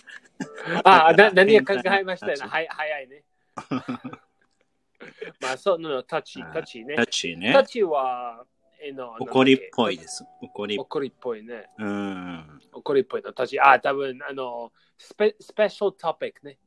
[0.84, 3.24] あ、な何が考えましたよタッチはい早いね。
[5.42, 7.02] まあ、そうのタッチ、タッチねタ。
[7.04, 7.64] ッチね。
[7.68, 8.46] チは、
[8.84, 10.26] えの、怒りっぽいでです。
[10.42, 10.76] 怒り。
[10.78, 11.70] 怒りっぽいね。
[11.78, 12.62] うん。
[12.74, 13.60] 怒りっぽいのタッチ。
[13.60, 16.58] あ、多分あの、スペスペシャルトピックね。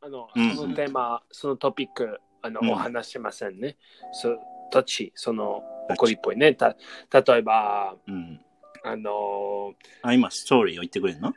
[0.00, 3.76] あの、うんそのテーマ、そのトピック、あの、うんお話しませんね。
[4.12, 4.40] そう、
[4.72, 6.54] タッチ、その、怒りっぽいね。
[6.54, 6.76] た
[7.12, 8.40] 例えば、うん。
[8.84, 11.32] あの、あ、今、ストーリーを言ってくれるの？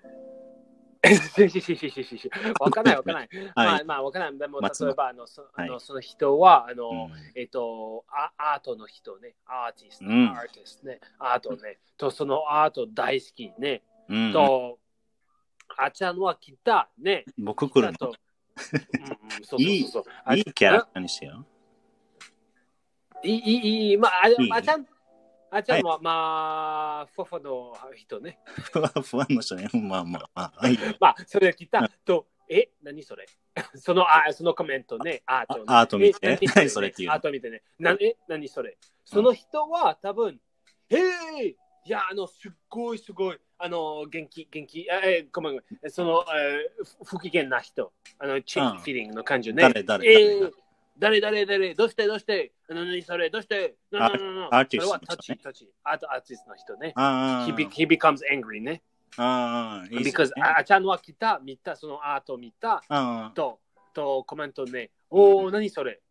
[1.05, 3.29] しししししししわかんないわかんない。
[3.55, 3.83] ま あはい。
[3.83, 4.37] まあわかんない。
[4.39, 14.33] でも例えばあのそあはいのその人はあの、うんえっとアアートの人ね、アーティスト、うんアーティストね、アートね、とそのアート大好きね、うん。
[14.33, 14.79] と
[15.77, 17.93] あちゃんは来たね、僕来るの？
[17.93, 18.15] 来たと。
[18.15, 20.03] うんうん、そうそうそうそう。
[20.23, 21.45] あいいキャラクターにしてよ。
[23.25, 24.85] いいいいいい、まああいいあちゃん
[25.51, 28.39] あちゃんは、まあフォフォの人ね。
[28.45, 29.69] ふわふわの人ね。
[29.73, 30.67] まあまあまあ。
[30.67, 30.75] いい。
[30.75, 31.79] よまあそれ来た。
[31.79, 31.87] うん。
[32.03, 33.25] と、え、何それ？
[33.75, 36.89] そのあそのコメントね、アートね、あアート見てえ何それ？
[36.89, 37.15] っていうの？
[37.15, 37.63] アート見てね。
[37.79, 38.77] なえ、何それ？
[39.05, 40.39] その人は多分、
[40.89, 41.55] へえい！
[41.89, 48.77] や、あの、すっごいすごい、あの、元気、元気、え、ごめんごめん、その、えー不不機嫌な人、あの、チッうん。
[48.77, 49.61] クフィーリングの感じね。
[49.61, 50.11] 誰誰？
[50.11, 50.51] えー
[50.97, 56.93] 誰誰誰誰どうしてどうして何それどうしてアーティストそれはタッの人ねチタッチアートアーティストの人ね。
[56.95, 58.81] あ He, becomes angry ね。
[59.17, 59.97] あー。
[59.97, 62.81] いいです because ねああちゃんは来た、見た、そのアート見た、
[63.33, 63.59] と、
[63.93, 64.91] とコメントね。
[65.09, 66.01] おお、何それ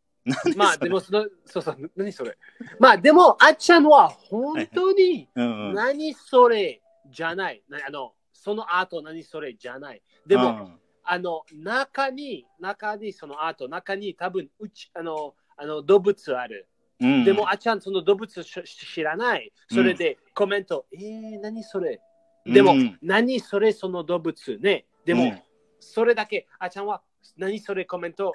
[0.57, 2.37] まあでもその、そうそう、何それ
[2.79, 5.29] まあでも、あっちゃんは本当に。
[5.35, 7.63] 何それじゃない。
[7.69, 10.03] なあの、そのアート何それじゃない。
[10.27, 10.71] でも、
[11.05, 16.67] あの、中に、中にそのアート、中に多分、うち、あの、あの動物ある。
[17.01, 19.53] うん、でも、あっちゃんその動物し知らない。
[19.71, 22.01] それでコメント、えー、何それ？
[22.47, 23.73] でも、うん何それ？
[23.73, 24.59] その動物。
[24.61, 24.87] ね。
[25.05, 25.43] でも、うん。
[25.81, 27.03] それだけ、あっちゃんは
[27.37, 27.85] 何それ？
[27.85, 28.33] コメントを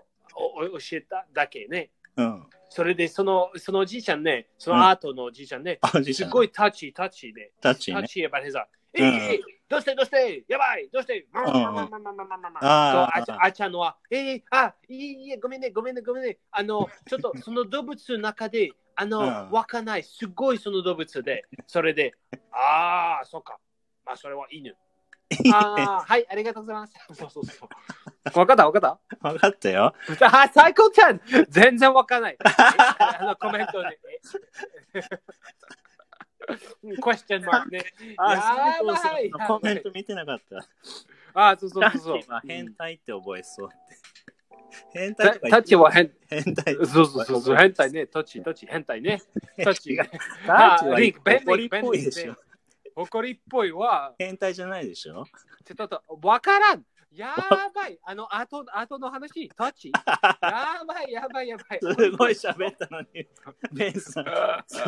[0.57, 1.67] お教えただけ。
[1.67, 1.91] ね。
[2.17, 2.43] うん。
[2.69, 4.77] それで、その、そのおじいちゃんね、そうん。
[4.77, 6.29] のアートのおじいちゃんね、あ、おじいちゃん。
[6.29, 7.97] すごいタッチ、タッチで、タッチね。
[7.99, 8.65] タッチ about his art.
[8.93, 9.03] え
[9.35, 11.89] えどうしてどうしてやばいどうしてああああ
[12.59, 12.67] あ
[13.03, 13.45] ああ。
[13.45, 16.39] あちゃあは、ええあ、いいいえ、ごめんね、ごめんね、ごめんね。
[16.51, 19.19] あの、ちょっと その動物の中で、あの、
[19.51, 22.15] わかない、すごいその動物で、それで、
[22.51, 23.59] ああ、そっか。
[24.05, 24.75] まあ、それは犬。
[25.53, 26.93] ああ、はい、ありがとうございます。
[27.13, 27.69] そうそうそう。
[28.39, 29.29] わかった分かった？
[29.29, 29.93] 分かったよ。
[30.19, 32.37] あ、イコちゃん全然わかんない。
[32.39, 33.99] あのコメントで。
[37.01, 37.85] クエスチョンマークね。
[38.17, 40.67] あやばいそうそうコメント見てなかった。
[41.33, 43.75] あ、そうそうタそう変態って覚えそうって。
[44.93, 46.75] 変タ態とかタッチは変変態。
[46.75, 48.07] そうそうそうそう、変態ね。
[48.07, 49.21] タッチ、タッチ、変態ね。
[49.63, 49.97] タッチ。
[49.97, 52.35] タッチはリンク、ベンリンク、ベンリンクぽいでしょ。。
[52.95, 55.25] 怒りっぽいは、変態じゃないでしょ
[55.65, 56.85] ちょっと、わからん。
[57.11, 57.35] や
[57.73, 57.99] ばい。
[58.03, 59.91] あの、あと、あとの話、タッチ？
[60.41, 61.79] やばい、やばい、やばい。
[61.81, 63.07] すごい喋ったのに、
[63.71, 64.25] ベンさん、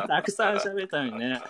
[0.07, 1.41] たくさん喋ったのにね。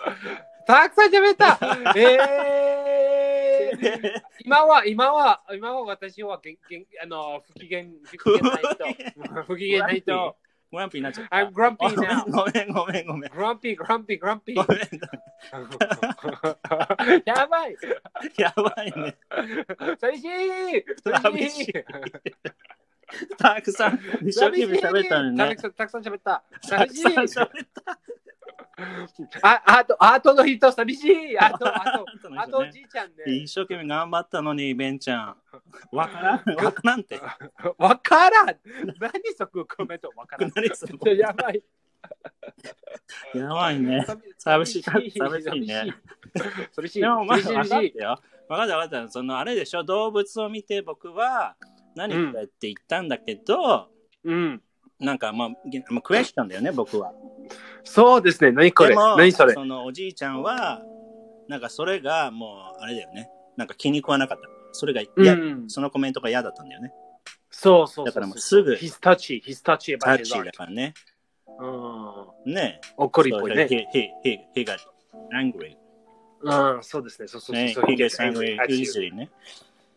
[0.65, 1.59] たくさん喋った。
[1.99, 9.43] えー、今は、今は、今は私はげんげんあの不機嫌、不機嫌ないと。
[9.43, 10.37] 不機嫌ないと。
[10.71, 11.35] グランピーになっちゃった。
[11.35, 12.31] I'm grumpy now.
[12.31, 13.31] ごめんごめんごめん。
[13.31, 14.55] grumpy, grumpy, grumpy.
[14.55, 14.81] ごめん。
[17.25, 17.75] やばい。
[18.37, 19.17] やばいね。
[19.99, 20.27] 寂しい
[21.21, 21.73] 寂しい
[23.37, 25.55] たくさん、一生懸命喋ったのにね。
[25.55, 26.43] たくさん喋った。
[26.69, 27.49] たく寂しいさん喋っ
[27.83, 27.99] た。
[29.41, 31.39] あ、あと、あとの人寂しい。
[31.39, 32.05] あと、あと、
[32.37, 33.33] あとおじいちゃんね。
[33.33, 35.35] 一生懸命頑張ったのに、ベンちゃん。
[35.91, 36.55] わからん。
[36.55, 37.19] わからんって。
[37.77, 38.57] わからん。
[38.99, 40.51] 何そこコメントわからん。
[40.55, 41.63] 何そこやばい。
[43.33, 44.05] やばいね。
[44.37, 45.19] 寂しい寂しい
[45.61, 45.95] ね。
[46.71, 47.01] 寂しい。
[47.01, 48.21] でもまあ、寂しい分かった寂しいよ。
[48.47, 49.11] 分かった分かった。
[49.11, 51.55] そのあれでしょ、動物を見て僕は
[51.95, 53.89] 何これって言ったんだけど、
[54.23, 54.61] うん。
[55.01, 57.11] なんかまあ、げまあ、クエスチョンだよね、僕は。
[57.83, 58.51] そうですね。
[58.51, 58.95] 何これ？
[58.95, 59.53] 何それ？
[59.53, 60.81] そのおじいちゃんは、
[61.47, 63.29] なんかそれがもう、あれだよね。
[63.57, 64.47] なんか気に食わなかった。
[64.71, 66.93] それが嫌、うんそのコメントが嫌だったんだよね。
[67.49, 68.05] そうそう。
[68.05, 69.43] だからもうすぐ touchy.
[69.43, 70.45] He's touchy タ about ッ his チー art.
[70.45, 70.93] だからね。
[72.45, 72.53] うん。
[72.53, 73.67] ね怒りっぽいね。
[73.69, 74.77] He, he, he, he got
[75.35, 75.75] angry.
[76.43, 77.27] うん、そうですね。
[77.27, 79.29] そうそうそうね、he gets angry easily ね。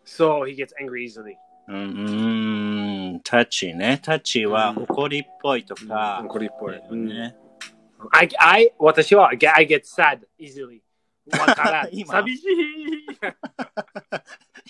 [0.05, 1.37] そう、he gets angry easily.
[1.67, 4.01] うん、タッチーね。
[4.03, 6.79] タッチーはうん怒りっぽいとか、怒りっぽい。
[6.91, 7.37] うんね。
[8.13, 10.81] I, I, 私は I get, I get sad easily.
[11.39, 12.47] わから 寂しい。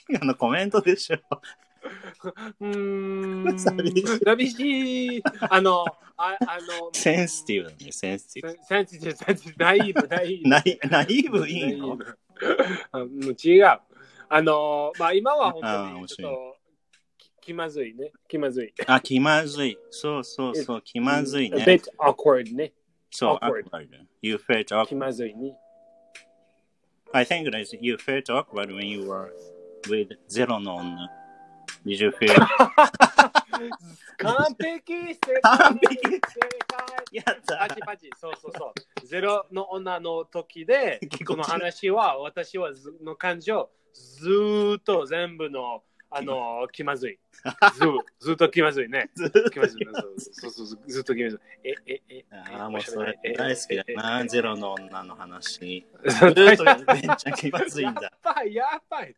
[0.09, 1.19] 今のコメントでしょ。
[2.61, 3.59] うーん。
[3.59, 5.23] 寂しい。
[5.41, 5.85] あの、
[6.17, 8.59] ああの、センシティブだね、センシティブ。
[8.63, 10.89] センシティブ、センシティブ、ナイーブ、ナイーブ。
[10.89, 11.99] ナイーブいいの
[13.33, 13.81] 違う。
[14.29, 16.64] あの、まあ今は本当にちょっとき
[17.45, 18.11] 気まずいね。
[18.27, 18.73] 気まずい。
[18.87, 19.79] あ、気まずい。
[19.91, 21.65] そうそうそう、気まずい A ね。
[21.65, 22.73] bit awkward ね。
[23.11, 23.87] そう、awkward.
[24.23, 24.97] You felt 気 awkward.
[24.97, 25.55] まずいね。
[27.13, 29.31] I think that you felt awkward when you were
[29.87, 31.11] with zero の女。
[31.85, 32.35] Did you feel?
[34.19, 36.19] 完璧正完解璧正
[36.67, 39.07] 解やったパチパチ、そうそうそう。
[39.07, 45.83] ゼロの女の時でぎ、この話は、私はずの感情、ずーっと全部の、
[46.17, 47.19] あの、気まずい。
[47.75, 47.81] ず
[48.21, 49.11] ずっと気まずいね。
[49.15, 49.85] ずっと気まずい。
[49.85, 51.69] そうそうそう、ずっと気まずい。
[51.69, 55.85] え、え、え、ああ、もうそれえ大好きだえな、ゼロの女の話。
[56.05, 58.03] えずっとベンちゃん気まずいんだ。
[58.03, 59.17] やばい、やばい。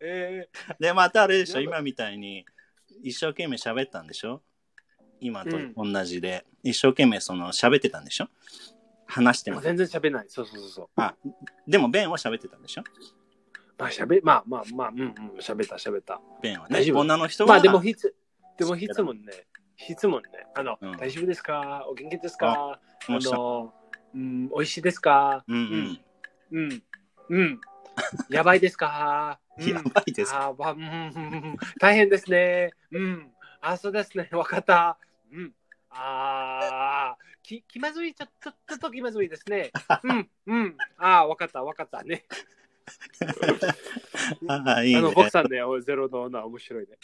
[0.00, 0.48] え
[0.80, 2.44] で、またあれでしょ、今みたいに
[3.02, 4.42] 一生懸命喋ったんでしょ？
[5.20, 8.28] 今とうん同じで、一生懸命その喋ってたんでしょ？
[9.06, 9.64] 話してー、ます。
[9.64, 10.26] 全然喋んない。
[10.28, 11.70] そうそうそうそう。
[11.70, 12.82] でも、ベンは喋ってたんでしょ？
[13.78, 16.20] まあ、喋、まあまあまあ、うんうん、喋った、喋った。
[16.42, 16.84] ベンはね大。
[16.84, 18.14] 丈夫女の人は、まあでも、ひつ、
[18.58, 21.86] でも質問ね、質問ね、あの、うん大丈夫ですか？
[21.88, 22.80] お元気ですか？
[22.80, 23.72] あの、
[24.14, 25.44] うん、美味しいですか？
[25.46, 26.00] うんうん。
[26.50, 26.82] うん、
[27.28, 27.60] うん。
[28.30, 30.46] やばいですか、うん、やばいですか？
[30.46, 30.88] あーわうんうんう
[31.52, 32.72] ん大変ですね。
[32.90, 33.30] うん。
[33.60, 34.28] あ、そうですね。
[34.32, 34.98] わかった。
[35.32, 35.52] うん。
[35.90, 39.70] ああ、き気まずい、ちょっと、ちょっと気まずいですね。
[40.04, 40.76] うん、うん。
[40.96, 42.24] ああ、わかった、わかったね。
[44.48, 45.12] あ あ、いいねあの、。
[45.12, 46.98] 僕さんね、おゼロの女、面白いね。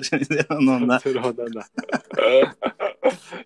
[0.00, 0.98] ゼロの女。
[0.98, 1.62] ゼロの女。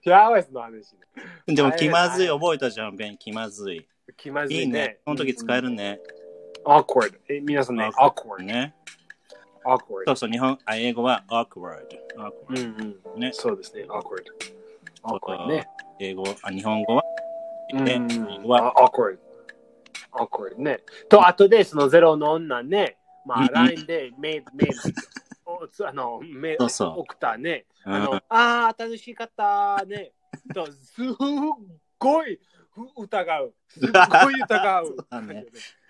[0.04, 1.54] やばいっすの話ね。
[1.54, 3.18] でも、気まずい覚えたじゃん、ベン。
[3.18, 3.86] 気まずい。
[4.16, 4.62] 気まずいね。
[4.62, 4.98] いいね。
[5.04, 6.00] その時使えるね。
[6.64, 7.18] awkward。
[7.28, 8.42] え、皆さんね、awkward。
[8.42, 8.74] ね。
[9.64, 10.12] awkward そ。
[10.12, 11.86] うそう、日本、あ英語は awkward。
[12.16, 13.20] うん awkward うん。
[13.20, 14.24] ねそうですね、awkward。
[15.02, 15.66] awkward ね。
[15.98, 17.04] 英語、あ日本語は、
[17.74, 19.18] うんね英語は、あ awkward。
[20.12, 20.80] Awkward ね。
[21.08, 22.96] と、あとで、そのゼロの女ね、
[23.26, 24.94] まあ、うんうん LINE でメール、メール、
[25.44, 27.66] おつあの、メールそうそう送ったね。
[27.86, 30.12] うんあの、あー、楽しかったね。
[30.54, 31.06] と、すっ
[31.98, 32.38] ごい
[32.74, 33.54] ふ疑う。
[33.68, 33.82] すっ
[34.22, 35.06] ごい疑うそう。
[35.10, 35.46] だね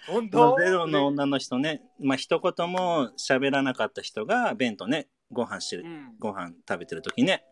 [0.06, 0.56] 本当？
[0.58, 7.44] ゼロの女の人ね、まあ一言も喋らなかった人が、ベンとね、ご飯してる、うんご飯食べてる時ね。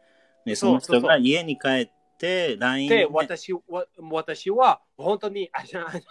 [0.45, 3.61] で、その人が家に帰って、LINE で、で、私は、
[4.11, 5.61] 私は、本当に、あ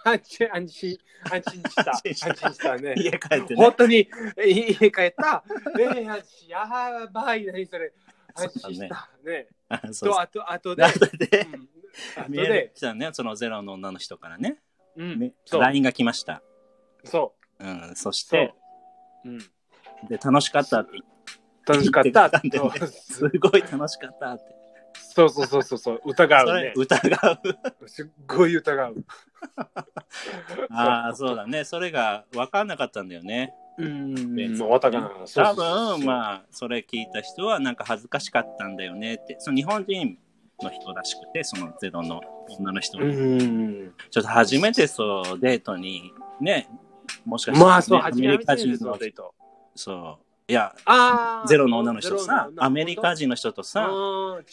[0.04, 0.98] 安心、安心、
[1.30, 1.90] 安心した。
[1.92, 2.94] 安心したね。
[2.96, 3.74] 家帰ってね本。
[3.74, 5.44] 当に、え家帰った。
[5.78, 7.92] えー、やばい、何それ。
[8.34, 9.10] 安心した。
[9.24, 9.48] ね。
[9.68, 11.06] あと、あと、あとで、あと
[12.28, 14.58] メールで、来たね、そのゼロの女の人からね。
[14.96, 16.42] うん LINE が来ました。
[17.04, 18.54] そうん、そして、。
[19.24, 19.38] うん。
[20.08, 20.98] で、楽しかったって
[21.66, 22.40] 楽しかった。
[22.42, 24.57] 言ってすごい楽しかったって。
[25.18, 26.00] そうそうそうそうそう。
[26.04, 26.72] 疑そうれね。
[26.76, 27.40] 疑
[27.82, 27.88] う。
[27.88, 28.94] すっごい疑う。
[30.70, 31.64] ああ、そうだね。
[31.64, 33.52] それが分かんなかったんだよね。
[33.78, 35.10] うんベンさんもうわたかな。
[35.24, 39.36] そう多分、まあ、それ聞いた人は、なんか恥ずかしかったんだよねって。
[39.40, 40.18] その日本人
[40.62, 42.98] の人らしくて、そのゼロの女の人。
[42.98, 46.68] ちょっと初めてそう、デートに、ね、
[47.24, 49.34] もしかして、まあ、そう、ね初めてのデート。
[49.74, 50.27] そう。
[50.48, 52.24] いや、あゼロの女の人と？
[52.24, 53.90] さアメリカ人の人とさ。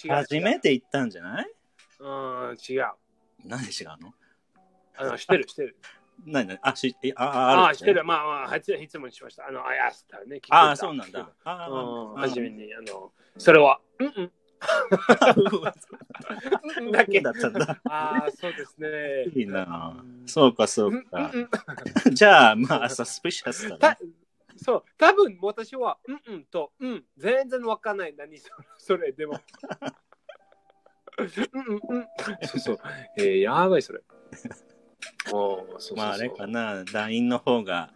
[0.10, 1.50] 初めて行ったんじゃない？
[2.00, 2.04] う
[2.52, 2.92] ん、違う。
[3.46, 4.14] なんで違うの？
[4.98, 5.78] あの、してる、してる。
[6.28, 6.60] 何何？
[6.62, 8.04] あ、し、えあ、あ、ああ、るしてる。
[8.04, 9.48] まあまあ、初質問しました。
[9.48, 10.42] あの、あやしたね。
[10.50, 11.30] ああ、そうなんだ。。
[11.46, 14.32] あうん、あ、初めに、あの、それは、うんうん。
[16.80, 17.32] うんだけだ。
[17.32, 17.80] ったんだ。
[17.86, 19.26] ああ、そうですね。
[19.34, 21.32] いいなそうか、そううんか。
[22.12, 23.98] じゃあ、まあ、サスピシャスだたね。
[24.56, 28.16] そう、多分私は、うんうんと、うん、全然わかんない。
[28.18, 29.40] 何それ、それでも。
[31.18, 31.28] うん
[31.68, 32.08] うんうん。
[32.48, 32.80] そうそう。
[33.18, 34.02] えー、やばい、それ。
[35.32, 37.92] おーそうそうそうまあ、あれかな、LINE の方が、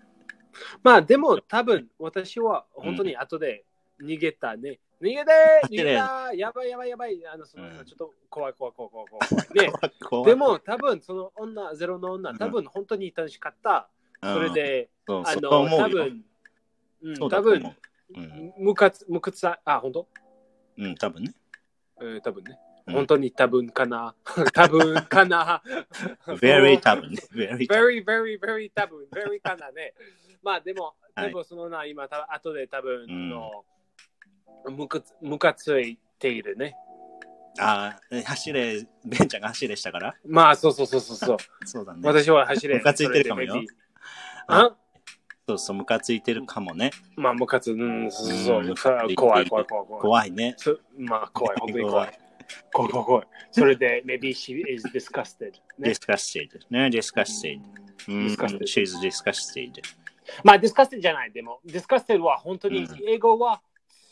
[0.84, 3.64] まあでも多分私は本当に後で
[4.02, 4.80] 逃げたね。
[5.02, 5.32] 逃げて
[5.70, 9.72] 逃げたやばいやばいやばいあのそのうんちょっと怖い怖い怖い怖い怖い怖い。
[9.72, 9.90] ね。
[10.10, 13.90] 怖いで、も多分その女、ゼロの女、多分本当に楽しかった。
[13.94, 15.86] うんそれ、で、そうあの、思うよ。
[15.86, 16.26] 多分、
[17.02, 17.76] うん、多分、
[18.16, 20.08] うんむかつ、むかつさ、あ、本当？
[20.78, 21.34] うん、多分ね。
[22.02, 22.58] えー多分ね。
[22.88, 24.16] うん本当に多分かな。
[24.52, 25.62] 多分かな。
[26.42, 27.18] very 多分ね。
[27.32, 29.94] very very, very, very 多分、very かなね。
[30.42, 33.64] まあでも、はいでもそのな、今、た後で多分うんの、
[34.72, 36.76] むかつ、むかついているね。
[37.60, 40.16] ああ、走れ、ベンちゃんが走れしたから？
[40.26, 41.86] まあ、そうそうそうそうそう。
[41.86, 42.00] だね。
[42.04, 42.76] 私は走れ。
[42.78, 43.62] ムカついてるかもよ
[44.48, 44.76] あ？
[45.50, 46.92] そうそう、ムカついてるかもね。
[47.16, 50.02] まあ、ムカつ、うん、そうそううんさ怖い、怖い、怖い、怖い。
[50.02, 50.54] 怖いね。
[50.58, 52.20] そまあ、 怖い、本当に怖い。
[52.72, 53.28] 怖い、怖い、怖い。
[53.52, 55.54] それで、maybe she is disgusted.
[55.80, 55.90] ね。
[55.90, 56.60] disgusted.
[56.70, 57.62] ね、disgusted.
[58.08, 59.72] うん、disgusted she's disgusted.
[60.44, 61.32] まあ、disgusted じゃない。
[61.32, 63.60] でも、disgusted は本当にうん英語は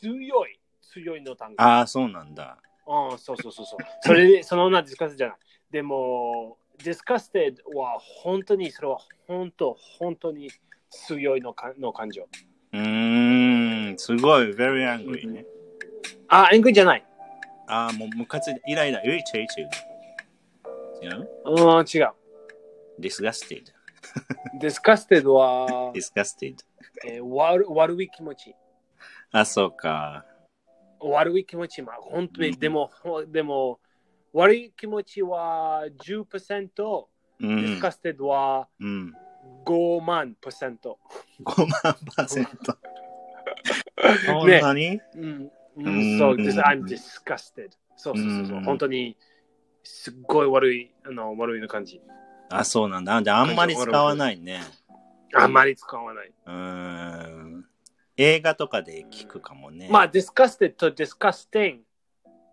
[0.02, 1.63] 強い、強いの単語。
[1.63, 2.58] ああ、そうなんだ。
[2.88, 3.86] うん、そうそうそうそう。
[4.02, 5.38] それで、 その女ディスカスじゃない。
[5.69, 8.97] でも、ディスカステッドは本当に、それは
[9.28, 10.50] 本当、本当に
[10.89, 12.28] 強いのかの感情。
[12.73, 15.45] うーん、すごい、very angry ね。
[16.28, 17.06] あ、 angry じゃない。
[17.67, 19.62] ああ、もうムカつイライラ、ういちいち。
[21.02, 22.13] 違ううん、違う。
[23.00, 23.63] disgusted.
[24.60, 26.56] ディスカステッドは、disgusted.
[27.06, 28.56] えー悪悪い気持ち。
[29.32, 30.26] あ、そうか。
[31.00, 33.80] 悪い気持ち、まあ、本当に、うんでも、ほでも、
[34.34, 37.80] 悪い気持ちは10%、うん。
[37.80, 39.13] カステッドはうん。
[39.68, 40.98] 5万パーセント。
[41.44, 41.70] 5万
[42.16, 42.78] パーセント。
[44.26, 45.02] そんねなに？
[45.16, 47.70] うん、ううんん、そう、うん this- I'm disgusted.
[47.96, 49.18] そうそうそうそう、うん本当に
[49.84, 52.02] すっごい悪い、あの、悪いの感じ。
[52.50, 53.22] あ、そうなんだ。
[53.22, 54.62] で、あんまり使わないね。
[55.34, 56.28] あんまり使わない。
[56.46, 57.66] うーん。
[58.18, 59.88] 映画とかで聞くかもね。
[59.92, 61.80] まあ、disgusted と disgusting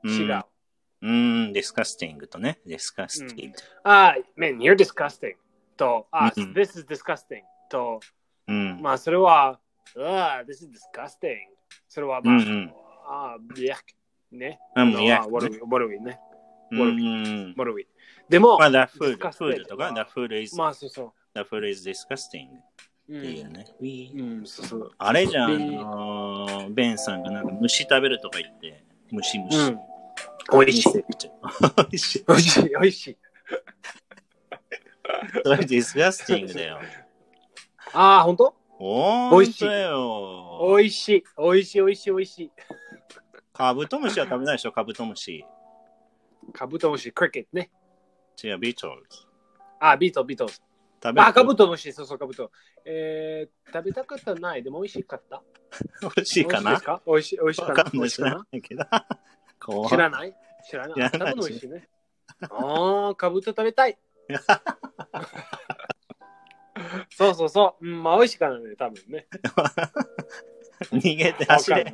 [0.04, 0.44] うん違う。
[1.02, 2.60] うーん、disgusting とね。
[2.66, 3.52] disgusted。
[3.82, 5.34] あ、man, you're disgusting
[5.76, 8.00] と、あ、うん this is disgusting と、
[8.48, 8.80] うん。
[8.80, 9.58] まあ、それは、
[9.96, 11.36] あ、this is disgusting。
[11.88, 12.74] それは、まあ、うんうん
[13.06, 13.74] あ、ビャ
[14.32, 14.58] ね。
[14.76, 16.18] うんいやあ悪い、悪いね。
[16.70, 17.54] うん。
[17.56, 17.86] 悪い。
[18.28, 22.48] でも、まあ、the food, food とか、the food is, まあ、そうそ the food is disgusting
[23.08, 23.14] う。
[23.16, 23.66] うっていうんね。
[23.80, 24.90] うん、そうそう。
[24.98, 29.56] あれじゃん、あベンさんがなんか虫食べるとか言って、虫虫。
[29.58, 29.78] うん。
[30.52, 30.92] 美味しい。
[31.76, 32.24] 美味しい。
[32.26, 33.16] 美味しい、美味しい。
[35.42, 36.80] それディスガスティングだよ。
[37.92, 38.54] ああ、本当？
[38.78, 40.66] おー、美味しいだよ。
[40.76, 42.52] 美味しい、美味しい、美味しい、美味しい。
[43.52, 45.44] カブトムシは食べないでしょ、カブトムシ。
[46.52, 47.70] カブトムシ、クリケットね。
[48.42, 49.18] 違う、ビートルズ。
[49.80, 50.48] あ、ビート、ビート。
[50.48, 52.50] 食べあ、カブトムシ、そうそう、カブト。
[52.84, 54.62] えー、食べたかったない？
[54.62, 55.42] でも美味しかった？
[56.02, 56.80] 美味しいかな？
[57.06, 59.06] 美味しい美味しかなわかんない知美味しいか
[59.88, 60.34] 知らない
[60.68, 60.94] 知らない？
[60.94, 61.88] 知らない多分美味しいね。
[62.50, 63.96] ああ、カブト食べたい。
[67.10, 67.86] そうそうそう。
[67.86, 69.26] うん、まあ美味しいからね、多分ね。
[70.90, 71.84] 逃げて走れ。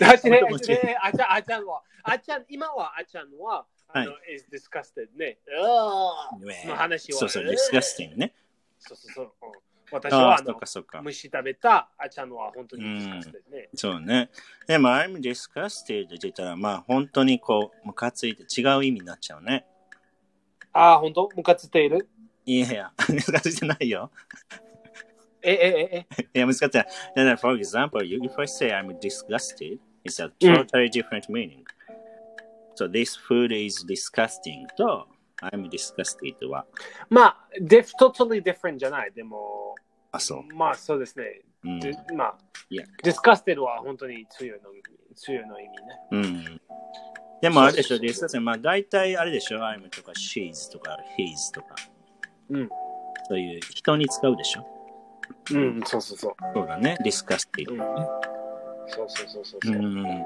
[0.00, 0.98] 走れ、走れ。
[1.00, 5.38] あちゃん、あちゃんは、あちゃん、今はあちゃんは、あの、is disgusted ね。
[6.66, 7.18] の話は。
[7.18, 8.34] そうそう、ディスガスティングね。
[8.78, 9.32] そうそうそう。
[9.42, 9.52] うん
[9.90, 11.00] 私はあのかそっか。
[11.02, 13.68] 虫食べたあちゃんのは本当に disgusted ね。
[13.74, 14.30] そうね。
[14.66, 19.66] でも、I'm disgusted って言ったら、まあ、本当にこう、ムカついて違う意味になっちゃうね。
[20.78, 22.08] ああ、本当ムカついている
[22.46, 24.10] いやいや、ムカついてないよ。
[25.42, 25.56] え、え、
[25.92, 26.22] え、え。
[26.34, 26.86] いや、ムカついてない。
[27.16, 31.64] だから、for example, you- if I say I'm disgusted, it's a totally different meaning.
[32.76, 35.08] So, this food is disgusting と、
[35.42, 36.64] I'm disgusted は、
[37.10, 39.12] まあ、dif- totally different じゃない。
[39.12, 39.74] でも、
[40.12, 40.54] あ、そう。
[40.54, 41.42] まあそうですね。
[41.64, 41.80] うん。
[41.80, 42.38] でまあ、
[42.70, 44.70] いや disgusted は本当に強いの
[45.16, 45.98] 強いの意味ね。
[46.12, 46.60] うん。
[47.40, 48.40] でもあれでしょ、そうそうそう disgusting。
[48.40, 51.74] まあ、大体あれでしょ、I'm とか she's とか his とか。
[52.50, 52.68] うん。
[53.28, 54.66] そういう人に使うでしょ。
[55.52, 56.34] うん、そうそうそう。
[56.54, 57.70] そうだね、disgusted。
[57.70, 57.78] うん
[58.90, 59.82] そうそうそうそううそう。
[59.82, 60.24] ん。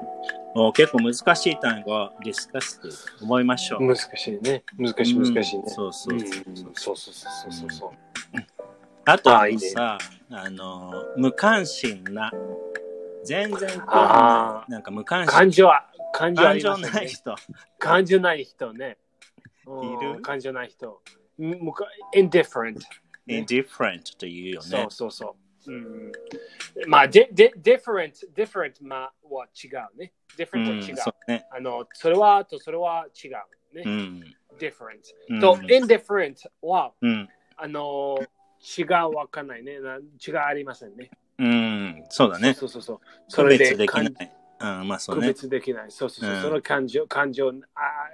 [0.55, 2.91] お結構難しい単語、disgusted。
[3.19, 3.85] 覚えましょう。
[3.85, 4.63] 難しいね。
[4.77, 5.63] 難しい難しいね。
[5.65, 7.89] うんそうそうそううんそうそうそうそうそう。
[9.05, 9.97] あとはあいいねさ、
[10.31, 12.31] あの、無関心な。
[13.25, 15.31] 全然こうあなんか無関心。
[15.33, 16.77] 感情は、感情あ感情。
[16.77, 17.35] ない人。
[17.79, 18.97] 感情ない人ね。
[19.65, 21.01] うんいる感情ない人。
[22.15, 22.79] indifferent。
[23.25, 24.91] ね indifferent というよねそう。
[24.91, 25.35] そうそ
[25.65, 25.71] う。
[25.71, 26.11] うん、
[26.87, 30.11] まあ、で、で、different、different まあは違うね。
[30.37, 30.97] う different はん違う。
[30.97, 31.47] そうね。
[31.51, 33.83] あの、それはとそれは違うね。
[33.85, 34.35] うん。
[34.59, 34.99] different。
[35.29, 37.29] うんと、indifferent は、うん。
[37.55, 38.17] あの、
[38.77, 39.79] 違うわかんないね。
[39.79, 41.09] な違うありませんね。
[41.39, 42.03] うん。
[42.09, 42.53] そうだね。
[42.53, 42.99] そうそうそう。
[43.29, 44.42] そ区れで別できない感。
[44.63, 45.27] うん、まあそう区ね。
[45.27, 45.91] 別できない。
[45.91, 46.35] そうそうそう。
[46.35, 47.51] うんその感情、感情、あ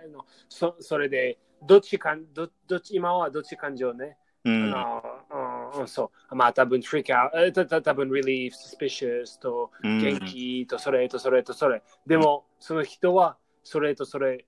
[0.03, 4.17] あのそそれで、どっちかん、どどっち、今はどっち感情ね。
[4.45, 4.73] うん。
[4.73, 6.35] あのうん、そう。
[6.35, 11.83] まあ、多分、freak out、えたた多分、relief、suspicious と、うん元気と、それと、それと、それ。
[12.07, 14.45] でも、その人は、それと、それ、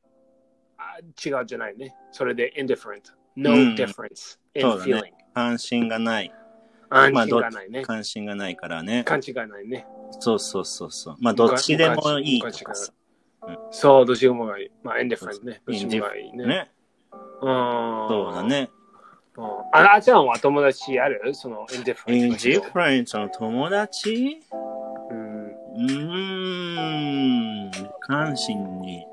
[0.77, 1.95] あ違うじゃないね。
[2.11, 3.13] それで、indifferent。
[3.35, 5.01] No うん difference in そうだね feeling。
[5.33, 6.33] 関心がない。
[6.91, 7.81] 安まあど心がないね。
[7.83, 9.03] 関心がないからね。
[9.05, 9.87] 勘違いないね。
[10.19, 11.15] そうそうそうそう。
[11.19, 12.43] まあどっちでもいい。
[13.71, 14.71] そう、どっちもがいい。
[14.83, 15.61] まあ、indifferent ね。
[15.65, 16.45] どっちもがいいね。
[16.45, 16.71] ね。
[17.41, 18.07] うん。
[18.09, 18.43] そうだ。
[18.43, 18.69] ね。
[19.37, 21.33] うんああちゃんは友達ある？
[21.33, 22.49] その indifferent の人。
[22.49, 24.41] indifferent の友達？
[25.09, 25.45] うん。
[25.47, 27.71] うーん。
[28.01, 29.05] 関心に。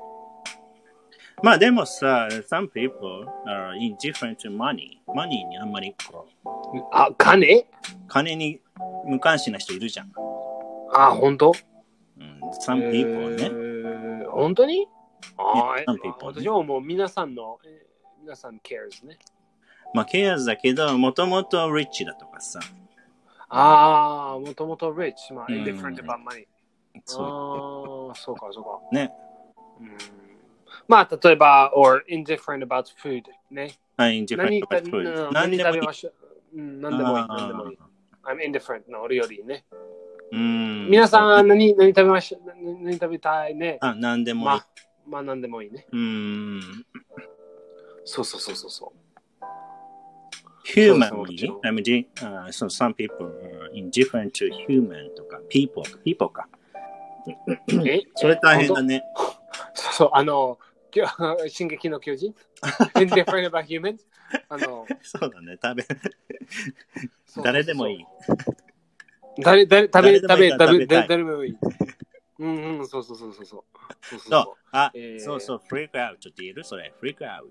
[1.41, 4.99] まあでもさ、some people are indifferent to money.
[5.07, 7.65] money にあんまりこう、あ、金
[8.07, 8.59] 金に
[9.05, 10.11] 無関心な人いるじゃん。
[10.93, 11.53] あ、本当
[12.17, 13.45] うん、some people ね。
[13.45, 13.79] えー
[14.31, 14.87] 本当に
[15.37, 15.85] あね
[16.21, 17.89] 私はもう皆さんの、えー
[18.21, 19.17] 皆さん cares ね。
[19.93, 22.59] まあケアーズだけど、もともと rich だとかさ。
[23.47, 26.45] ああ、もともと rich、まあ、うん indifferent about money。
[27.05, 28.69] そああ、そうか、そうか。
[28.91, 28.95] う。
[28.95, 29.11] ね。
[29.79, 30.18] うん
[30.89, 33.21] まあ、例えば、or indifferent about food
[33.51, 33.75] ね。
[33.95, 35.93] はい、何 indifferent about food 何何でもいい食べま。
[35.93, 36.57] しょう。
[36.57, 37.77] うん、何でもいい、あー何でもいい。
[38.23, 39.65] I'm indifferent のよりね。
[40.31, 40.89] うん。
[40.89, 43.77] 皆さん、何、何食べましょう何何食べたいね。
[43.81, 44.45] あ、何でもいい。
[44.47, 44.67] まあ、
[45.07, 45.85] まあ、何でもいいね。
[45.91, 46.61] うん。
[48.03, 48.99] そうそうそうそうそう。
[50.65, 56.47] human そうそうに I mean, あ so some people are indifferent to human とか people, people か。
[57.85, 59.03] えそれ大変だね。
[59.75, 60.57] そうそう、あの、
[61.49, 62.33] 進撃の巨人
[62.95, 63.99] ?Indifferent about humans?
[64.49, 65.57] あの、そうだね。
[65.61, 65.85] 食べ、
[67.43, 68.05] 誰でもいい。
[69.39, 71.57] 誰、誰、食べ、食べ、食べ、誰でもいい。
[72.39, 73.63] うんうん、そうそうそうそうそう。
[74.09, 74.29] そうそうそ。
[74.29, 77.43] そうあ、えーそうそう、freak out って言えるそれ、freak out。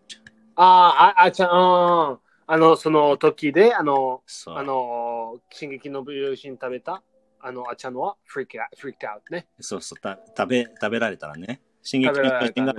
[0.56, 2.18] ああ、あ、あちゃん、うん
[2.50, 4.22] あの、その時で、あの。
[4.46, 7.02] あの、進撃の巨人食べた、
[7.40, 9.46] あの、あちゃんのは、freak out, freaked out ね。
[9.60, 11.60] そうそう、た食べ、食べられたらね。
[11.82, 12.74] 進撃の巨人が。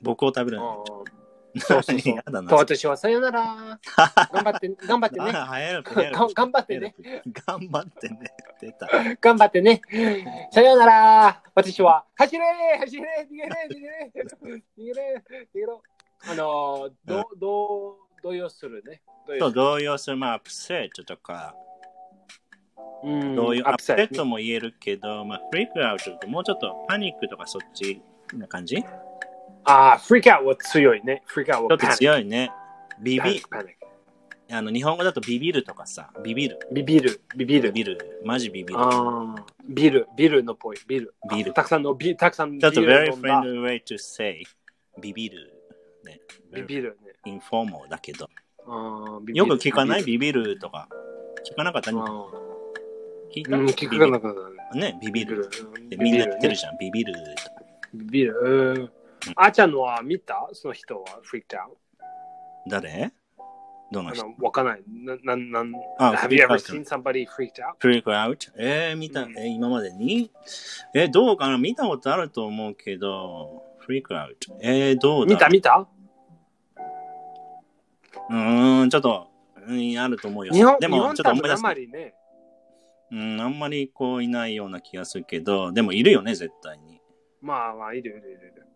[0.00, 0.84] 僕を食べるうんの。
[1.58, 2.14] そうそうそう
[2.90, 3.80] はさよなら。
[4.32, 5.32] 頑張って、頑張ってね。
[6.34, 6.94] 頑張ってね。
[7.46, 8.18] 頑張ってね。
[8.60, 8.88] 出た。
[9.20, 9.82] 頑張ってね。
[10.52, 11.42] さよなら。
[11.54, 12.44] 私は、走れ
[12.78, 15.82] 走れ逃げれ逃げれ逃げれ逃げろ。
[16.30, 19.02] あの、ど、どう、動揺するね。
[19.40, 19.54] 動と揺する。
[19.54, 21.54] 動揺する、まあ、アップセットとか、
[23.02, 28.02] うん動揺、アップセットも言えるけど、まあ、フリークアウトともうちょっとパニックとかそっち
[28.34, 28.76] な感じ？
[28.76, 28.84] ち
[29.64, 31.22] ああ、フリークアウトは強いね。
[31.26, 32.50] フリークアウトょっと強いね。
[33.00, 33.42] ビビ、
[34.50, 36.58] あの、日本語だとビビるとかさ、ビビる。
[36.72, 37.72] ビビる、ビビる。
[37.72, 38.20] ビビる。
[38.24, 38.80] マジビビる。
[38.80, 41.14] ああ、ビル、ビルのぽい、ビル。
[41.30, 44.42] ビルたくさんのビ、たくさんビちょっとルを very 飲んだ friendly way to say
[45.00, 45.52] ビビる。
[46.04, 46.20] ね。
[46.52, 47.12] ビビるね。
[47.26, 48.28] インフォーマルだけど。
[48.66, 50.04] あービビるよく聞かない？
[50.04, 50.88] ビビるビビるとか。
[51.48, 51.92] 聞かなかった？
[51.92, 52.00] ね。
[52.00, 52.26] あ
[53.32, 53.50] 聞いた？
[53.52, 54.34] ーうん、聞くなかっ
[54.72, 54.92] たね。
[54.92, 55.48] ね、ビビる。
[55.76, 56.78] うんってみんな言ってるじじゃん。
[56.78, 57.14] ビビる。
[57.94, 58.92] ビビる。
[59.26, 60.48] うんあーちゃんのは見た？
[60.52, 61.76] その人は freaked out。
[62.68, 63.12] 誰？
[63.92, 64.24] どの人？
[64.38, 64.82] わかんない。
[64.86, 67.74] な、な、なん、あ Have you ever freaked seen somebody freaked out?
[67.78, 70.30] フリークアウトえー、見た、うんえー今までに？
[70.94, 71.58] えー、どうかな？
[71.58, 74.56] 見たことあると思うけど、フリークアウト。
[74.62, 75.34] えー、どうだ？
[75.34, 75.48] 見た？
[75.48, 75.88] 見た？
[78.30, 79.26] うーん、ちょっと、
[79.66, 80.52] うん、あると思うよ。
[80.52, 82.14] 日本、でも、日本ちょっと思い出多分あんまりね。
[83.10, 87.00] うん、あんまりこういないような気がするけど、でもいるよね、絶対に。
[87.42, 88.66] まあまあ、いるいるいるいる。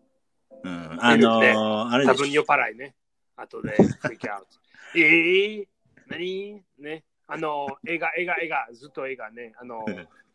[0.63, 2.95] うん、あのー、あれでし多分酔っ払いね。
[3.35, 4.45] 後で freak out。
[4.95, 5.67] えー、
[6.07, 6.63] 何？
[6.79, 7.03] ね。
[7.27, 9.53] あの、映画、映画、映画、ずっと映画ね。
[9.59, 9.83] あの、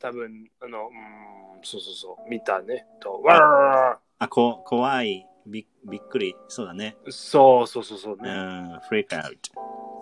[0.01, 2.85] 多分、あの、うん、そうそうそう、見たね。
[3.01, 6.97] と、わあ、こ怖いび、びっくり、そうだね。
[7.09, 8.31] そうそうそうそううね。
[8.33, 9.51] ん、フリークアウト。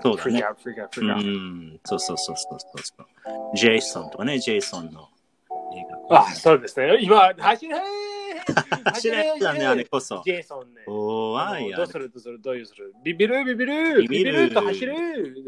[0.01, 0.41] そうだね。
[0.41, 1.75] out, freak out, う freak out.
[1.75, 3.57] ん、そうそうそうそうそうそう。
[3.57, 5.09] ジェイソンとかね、ジェイソンの
[5.75, 6.21] 映画。
[6.21, 6.99] あ、そうですね。
[7.01, 7.77] 今、走れ
[8.85, 10.23] 走れだね、あれこそ。
[10.25, 10.83] ジェイソンね。
[10.87, 11.99] 怖い、あれどうす。
[11.99, 14.95] るどうするどうするビビるビビるビビると走る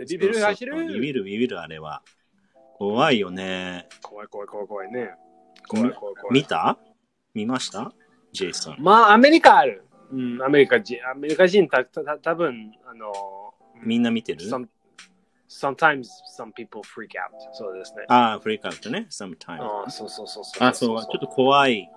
[0.07, 2.03] ビビる走るビビる、ビビる、あれは。
[2.74, 3.88] 怖いよね。
[4.03, 5.11] 怖い怖い怖い怖いね。
[5.68, 6.34] 怖い怖い怖い。
[6.34, 6.78] 見た？
[7.34, 7.92] 見ました？
[8.32, 8.76] ジェイソン。
[8.78, 9.84] まあ、アメリカある。
[10.12, 13.12] うん、アメリカ人、アメリカ人た、た、た多分あの、
[13.82, 14.66] みんな見てる？some,
[15.48, 17.30] sometimes some people freak out.
[17.53, 18.07] そうですね。
[18.09, 19.84] ああ、フリークアウトね、sometime。
[19.86, 20.68] あそうそうそうそう。
[20.68, 21.88] あ、そう、ちょっと怖い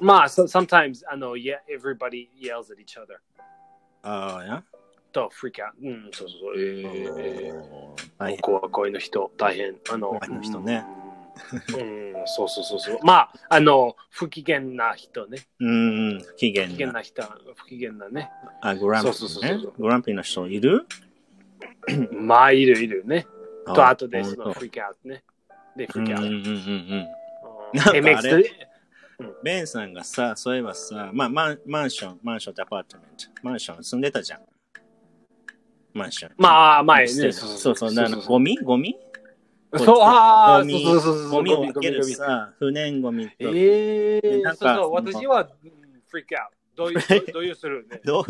[0.00, 3.18] まあ、so, sometimes, あの、yeah, everybody yells at each other.
[4.02, 4.64] ああ、や
[5.12, 5.72] と、freak out.
[5.82, 6.54] うん、そうそうそう。
[6.56, 8.40] えー、えー、大変。
[8.40, 9.74] 怖い怖いの人、大変。
[9.90, 10.84] あの、怖いの人ね
[11.74, 12.18] うん。
[12.20, 12.98] うん、そうそうそうそう。
[13.02, 15.46] まあ、あの、不機嫌な人ね。
[15.60, 16.92] うん、機嫌不機嫌な。
[16.94, 17.22] な人、
[17.56, 18.30] 不機嫌なね。
[18.60, 19.52] あ、グランピそうそうそうそう。
[19.52, 20.86] ーねグランピーの人いる
[22.12, 23.26] まあ、いるいるね。
[23.66, 24.54] と、あとで、その、
[25.04, 25.24] ね。
[25.76, 26.24] で、うんうんうん。
[26.24, 27.08] うん。
[27.74, 28.68] なんかあれ。
[29.42, 34.40] ベンさんがさ、そういえばさ、まあ、マンマンション、マンションとアパートメント、マンション住んでたじゃん。
[35.92, 36.32] マンション。
[36.36, 37.32] まあ、前ね。
[37.32, 38.56] そうそう、だからゴミ？
[38.58, 38.96] ゴミ？
[39.76, 40.84] そう、ああ、ゴミ？
[40.84, 41.22] そうそうそう。
[41.22, 41.30] そう。
[41.32, 43.34] ゴミを分けるさ、不燃ゴミと。
[43.40, 45.72] ええなんかそうそう、私は、うん
[46.10, 46.84] フリークアウト。
[46.84, 47.86] どういう、どういうする？
[47.90, 48.00] ね。
[48.06, 48.24] どう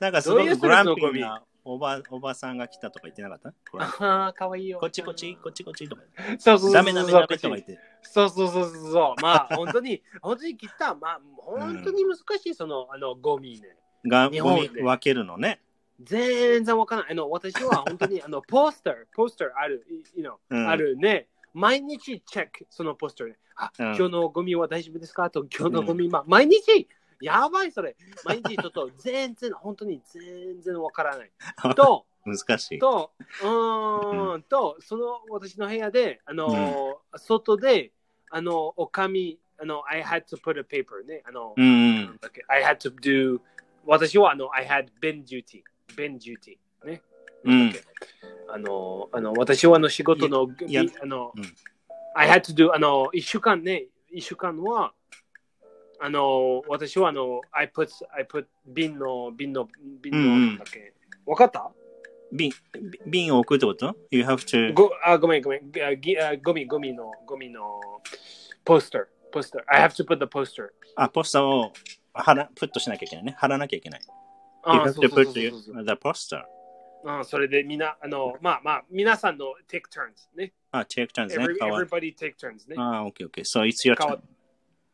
[0.00, 4.04] なんかすごくグランピーなおばおばさんが来たとか言ってなかった？
[4.04, 4.78] ああ、かわいいよ。
[4.80, 6.02] こっちこっち、こっちこっちとか。
[6.38, 6.72] そうそうそうそう。
[6.72, 7.78] ダメダメダメとか言って。
[8.02, 9.22] そうそうそうそうそう。
[9.22, 10.94] まあ、本当に、 本当に来た。
[10.94, 13.76] まあ、本当に難しい、その、あの、ゴミね。
[14.06, 15.60] がゴミ分けるのね。
[16.00, 17.12] 全然わからない。
[17.12, 21.28] あの、私は本当に、 あの、ポスター、ポスターある、い you know うんあるね。
[21.54, 23.38] 毎日チェック、そのポスターね。
[23.54, 25.30] あ、うん今日のゴミは大丈夫ですか？
[25.30, 26.88] と、今日のゴミ、まあ、毎日
[27.22, 27.96] やばいそれ。
[28.24, 31.30] 毎日ちょっと全然、本当に全然わからない。
[31.76, 32.78] と、難しい。
[32.78, 37.92] と、うーん、と、その私の部屋で、あの、外で、
[38.30, 41.22] あの、お紙、あの、I had to put a paper ね。
[41.24, 42.18] あの、うん
[42.48, 43.40] I had to do、
[43.86, 45.62] 私はあの、I had bin duty、
[45.96, 47.02] bin duty ね。
[47.44, 47.72] うん
[48.48, 51.54] あの、あの、私はあの仕事の、いやびあの、うん
[52.14, 54.92] I had to do、あの、一週間ね、一週間は、
[56.04, 59.68] あの、私はあの、I put、I put 瓶の、瓶の、
[60.00, 60.12] 瓶
[60.50, 60.92] の、だっけ
[61.24, 61.70] わかった？
[62.32, 62.50] 瓶、
[63.06, 64.74] 瓶を置くってこと ?You have to.
[64.74, 67.80] ごあごめんごめんあぎあゴミゴミのゴミの
[68.64, 71.72] ポスターポスター I have to put the poster あ、ポスターを
[72.14, 73.34] 貼ら、プットしなきゃいけないね。
[73.38, 74.00] 貼らなきゃいけない。
[74.04, 74.12] You
[74.64, 76.42] あ have そ to うそう put そうそうそう the poster.
[77.04, 81.56] あそれでみんなあのまあまあ皆さんの take turns ねあ、take turns ね Every,。
[81.60, 83.42] 変わる everybody take turns ねあ、OK, OK.
[83.44, 84.20] So it's your 変わ turn.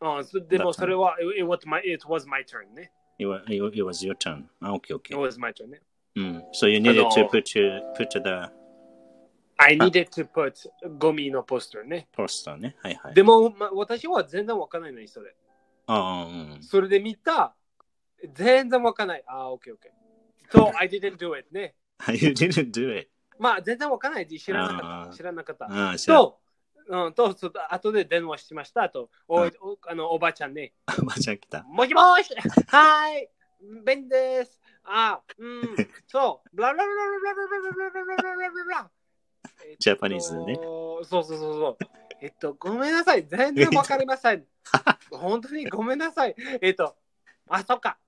[0.01, 4.45] あそでもそれは it was my it was my turn ね It was, it was your turn.
[4.61, 5.17] あ、OK, it OK.
[5.19, 5.83] was my turn ね
[6.15, 6.45] うん。
[6.55, 8.53] So you needed あ to の put, your, put the
[9.57, 10.53] I needed to put
[10.99, 12.77] ゴミのポスターね poster ね。
[12.81, 13.15] はいはい。
[13.15, 15.35] でも、ま、私は全然わかんないのにそれ
[15.87, 16.63] あうん。
[16.63, 17.57] それで見た
[18.35, 21.75] 全然わかんないあ OK OK と I didn't do it ね
[22.13, 23.11] You didn't do it.
[23.41, 25.17] まあ、全然わからない知らなかっあーた。
[25.17, 25.65] 知らなかった。
[25.67, 26.19] ああ、知らん。
[26.19, 26.39] と、
[26.89, 31.63] うん、と、ちょっと後で電話しましたと、おいおあのおばちゃんね、おばちゃん来た。
[31.65, 32.35] もしもし、
[32.69, 33.29] はい、
[33.85, 34.61] ベンです。
[34.85, 35.63] あ、うん、
[36.09, 38.91] そう、ブラブラブラブラブラブラブラブラブラ
[39.79, 41.77] ジャパニーズねそうそうそうそう。
[42.21, 43.27] えっと、ごめんなさい。
[43.27, 44.45] 全然わかりません。
[45.11, 46.35] 本当にごめんなさい。
[46.61, 46.97] えっと、
[47.49, 47.99] あ、そっか。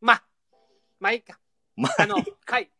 [0.00, 0.24] まあ、
[0.98, 1.38] まあいいか。
[1.76, 2.70] まあの、はい。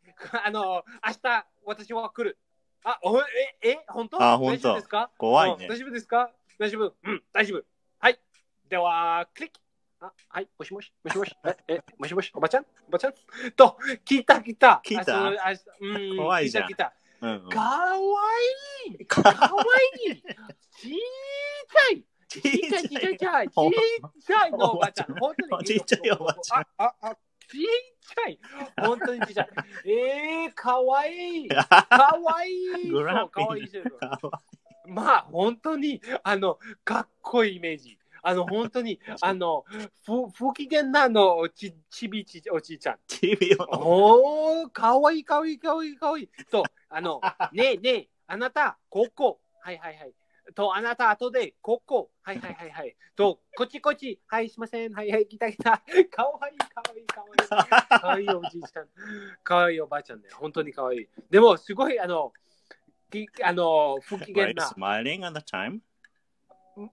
[0.44, 2.38] あの、明日、私は来る。
[2.84, 3.24] あ、おえ、
[3.62, 4.22] え、本当？
[4.22, 4.58] あ本当。
[4.58, 5.10] 大丈夫ですか？
[5.18, 5.64] 怖いね。
[5.64, 6.30] うん大丈夫ですか？
[6.58, 6.94] 大丈夫。
[7.02, 7.64] うん、大丈夫。
[7.98, 8.20] はい。
[8.68, 9.58] では、クリック。
[10.00, 11.34] あ、はい、もしもし、もしもし、
[11.68, 12.66] え、え、もしもし、おばちゃん？
[12.88, 13.14] おばちゃん？
[13.56, 14.82] と、聞いた、聞いた。
[14.84, 15.02] 聞いた？
[15.02, 16.68] あそのあうん、 怖いじゃん。
[16.68, 17.26] 聞いた、聞いた。
[17.26, 17.48] うんうん。
[17.48, 17.96] かわ
[18.86, 19.06] いい。
[19.06, 19.32] かわ
[20.06, 20.16] いい。
[20.16, 20.22] ちっ
[20.82, 23.52] ちゃいちっちゃいちっちゃいちっちゃいちっ
[24.26, 25.14] ちゃいのおばちゃん。
[25.14, 25.64] 本当に。
[25.64, 26.60] ちっちゃいおばちゃん。
[26.60, 27.16] あ、あ、あ、
[27.50, 27.60] ちっ
[28.00, 28.38] ちゃい。
[28.76, 29.48] 本当にちっちゃい。
[29.84, 31.48] えー、かわいい。
[31.48, 32.88] かわいい。
[32.90, 33.70] グラかわいい
[34.86, 37.98] まあ、本当に、あの、かっこいいイメージ。
[38.22, 39.64] あの、本当に、 あの、
[40.04, 42.98] ふ不機嫌なのおちちびちおじいちゃん。
[43.06, 43.66] ちびよ。
[43.70, 46.28] おー、かわいいかわいいかわいいかわいい。
[46.50, 47.20] と、あの、
[47.52, 49.40] ねえねえ、あなた、ここ。
[49.60, 50.14] はいはいはい。
[50.54, 52.10] と、あなた、後で、ここ。
[52.22, 52.96] はいはいはいはい。
[53.16, 54.20] と、こっちこっち。
[54.26, 54.92] はい、すいません。
[54.92, 55.82] はいはい、来た来た。
[56.10, 58.00] かわいいかわいいかわいい。
[58.00, 58.88] かわいいおじいちゃん。
[59.42, 60.28] かわいいおばあちゃんね。
[60.32, 61.08] 本当にかわいい。
[61.30, 62.32] でも、すごい、あの、
[63.10, 64.66] きあの、不機嫌な。
[64.66, 65.80] smiling at the time?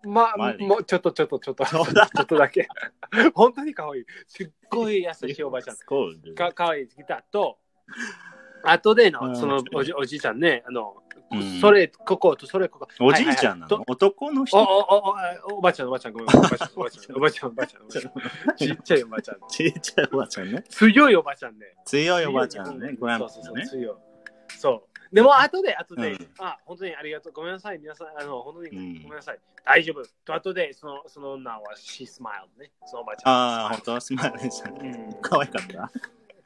[0.03, 1.83] まあ、もうちょっとちょっとちょっと、 ちょ
[2.21, 2.67] っとだけ。
[3.33, 4.05] 本当にかわいい。
[4.27, 6.35] すっごい優しいおばあちゃん。
[6.35, 7.57] かかわいいギターと、
[8.63, 11.01] 後でうんのそのおじおじいちゃんね、あの、
[11.31, 12.87] うんそれ、こことそれ、ここ。
[12.99, 14.63] おじいちゃんなはいはいの男のおお人お
[15.53, 19.37] おおばあちゃん、おばあちゃん、ごめん、おばあちゃん、おばあちゃん、おばあちゃん、おばあちゃん、 おばあちゃん、ちっちゃいおばあちゃん。
[19.49, 20.63] ちっちゃいおばあちゃんね。
[20.69, 21.75] 強いおばあちゃんね。
[21.85, 22.87] 強いおばあちゃんね。
[22.89, 23.99] うんグランそうそうそう、ピのね。
[24.57, 25.15] そう。
[25.15, 27.33] でも、後で、後で、うんあ、本当にありがとう。
[27.33, 29.39] ごめんなさい、皆さん、あの、本当にうんごめんなさい。
[29.65, 30.03] 大丈夫。
[30.25, 32.71] と、後で、その、その女は、she smiled ね。
[32.85, 33.33] そのおばあちゃん。
[33.33, 33.99] ああ、本当？
[33.99, 34.73] スマイルさん。
[34.77, 35.13] うん。
[35.21, 35.91] 可愛かった？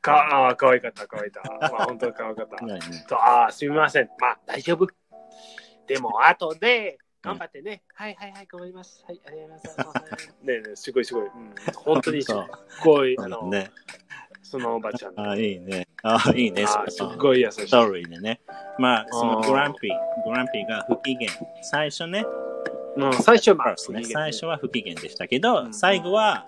[0.05, 1.71] か、あー、かわいかった、かわいかった。
[1.71, 3.15] まあ、本当にかわいかった。
[3.45, 4.09] あーすみません。
[4.19, 4.87] まあ、大丈夫。
[5.87, 7.81] でも、後で、頑張ってね。
[7.95, 9.03] はいはいはい、頑張ります。
[9.07, 10.27] はい、ありがとうございます。
[10.43, 11.25] ねえねえ、すごいすごい。
[11.25, 12.31] うん、 本当にす
[12.83, 13.71] ごい、あの、ね。
[14.43, 15.19] そのおばちゃん。
[15.19, 15.87] ああ、いいね。
[16.03, 16.65] ああ、いいね。
[16.65, 17.67] あーすそうごい優しい。
[17.67, 18.41] ストーリーでね。
[18.77, 21.31] まあ、そのあーグランピー、グランピーが不機嫌。
[21.63, 22.23] 最初ね、
[22.95, 26.45] うん、最初は、まあ、ね最初は不機嫌でしたけど、うん最後は、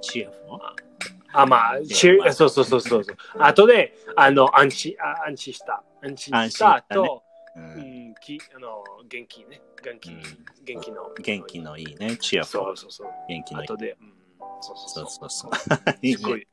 [0.00, 0.89] チアフ
[1.32, 3.16] あ、まあ、しゅそうそうそうそうそう。
[3.38, 5.82] 後で、あの、安心、あ安心した。
[6.02, 7.22] 安心安したと、
[7.56, 9.60] ううんん、きあの元気ね。
[9.82, 10.22] 元気、うん
[10.64, 11.10] 元気の。
[11.20, 12.16] 元気のいいね。
[12.16, 13.08] チアフそうそうそう。
[13.28, 13.66] 元気のいい。
[13.66, 14.12] 後で、うん、
[14.60, 15.90] そうそそううそそうそう。
[16.06, 16.18] いう。
[16.18, 16.46] いいね。。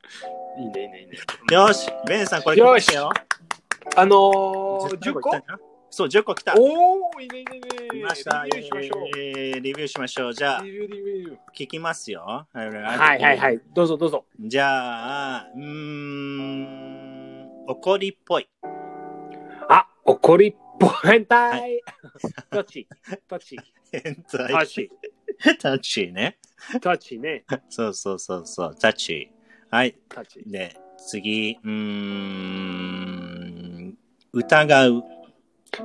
[0.58, 1.18] いいね、いいね。
[1.52, 3.10] よし、ベンさん、これよしよ。
[3.96, 5.30] あのー、10個
[5.90, 6.54] そう、10個来た。
[6.56, 7.68] おお、いいね、いいね、いいね。
[7.90, 8.44] 来ました。
[8.44, 9.04] リビューしましょう。
[9.18, 10.34] えーリビューしましょう。
[10.34, 11.36] じゃあ、リビュー、リビュー。
[11.56, 12.20] 聞きますよ。
[12.22, 12.70] ははい
[13.22, 13.60] はいはい。
[13.74, 14.24] どうぞどうぞ。
[14.38, 18.48] じゃあ、うーん、怒りっぽい。
[19.68, 20.90] あ、怒りっぽい。
[21.04, 21.80] 変態。
[22.50, 22.86] どっち
[23.28, 23.56] どっち
[23.90, 24.66] 変タッ態。
[24.66, 24.90] チ。
[25.60, 26.38] タッチね。
[26.82, 27.44] タッチね。
[27.70, 29.30] そうそうそうそう、タッチ。
[29.70, 29.96] はい。
[30.08, 30.42] タッチ。
[30.46, 33.94] で、次、うーん、
[34.32, 35.02] 疑う。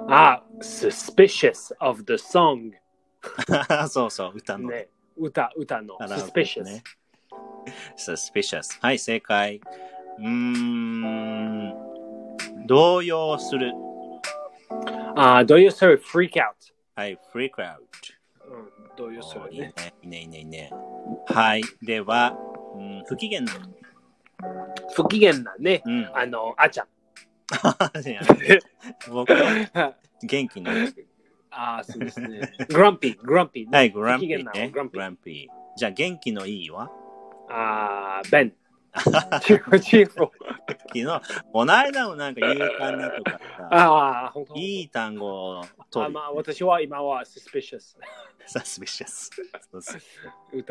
[0.08, 2.74] あ、suspicious of the song。
[3.90, 4.70] そうそう、歌の。
[4.70, 4.90] ね。
[5.18, 5.98] 歌、歌の。
[6.00, 6.64] suspicious。
[6.64, 6.84] ね
[7.98, 8.80] suspicious。
[8.82, 9.62] はい、正解。
[10.20, 11.74] うーん、
[12.68, 13.72] 動揺する。
[15.16, 16.54] あ、do you say freak out?
[16.96, 17.78] はい、freak out。
[18.46, 20.72] うん、どういうそれいいねね。、いいね、いいね、いいね。
[21.28, 22.38] はい、では、
[22.76, 23.52] うん、不機嫌な。
[24.96, 25.82] 不機嫌なね。
[25.86, 26.10] うん。
[26.14, 26.88] あの、あちゃん。
[29.10, 30.72] 僕は元気な。
[31.52, 32.54] あ、そうですね。
[32.70, 33.78] グランピー、グランピーね。
[33.78, 34.70] はい、グランピーね。
[34.70, 35.78] グランピーグランピー。
[35.78, 36.90] じゃあ、元気のいいは？
[37.50, 38.54] あ、ベン。
[39.42, 40.14] チーフ、チーフ。
[40.16, 41.06] 昨日、
[41.52, 46.12] この間もなんか勇敢なとかさ、ああ、本当いい単語をあ取る。
[46.12, 47.98] まあ、私は今は suspicious。
[48.48, 49.32] suspicious。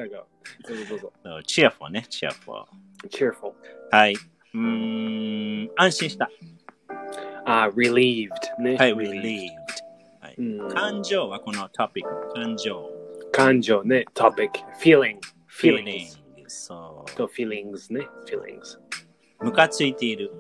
[0.09, 0.25] が。
[0.69, 1.13] どうぞどうぞ。
[1.25, 2.65] そう cheerful ね、cheerful。
[3.09, 3.53] cheerful。
[3.91, 4.15] はい。
[4.15, 6.31] うーん、安心した。
[7.45, 8.31] あ、relieved。
[8.61, 8.77] ね。
[8.77, 9.51] はい、relieved。
[10.21, 12.33] はいうん感情はこのトピック。
[12.35, 12.89] 感情。
[13.33, 14.05] 感情ね。
[14.15, 14.51] topic。
[14.81, 15.19] feeling。
[15.51, 16.19] feeling feelings。。
[16.47, 17.11] そう。
[17.17, 18.07] と feelings ね。
[18.27, 18.79] feelings。
[19.41, 20.31] ムカついている。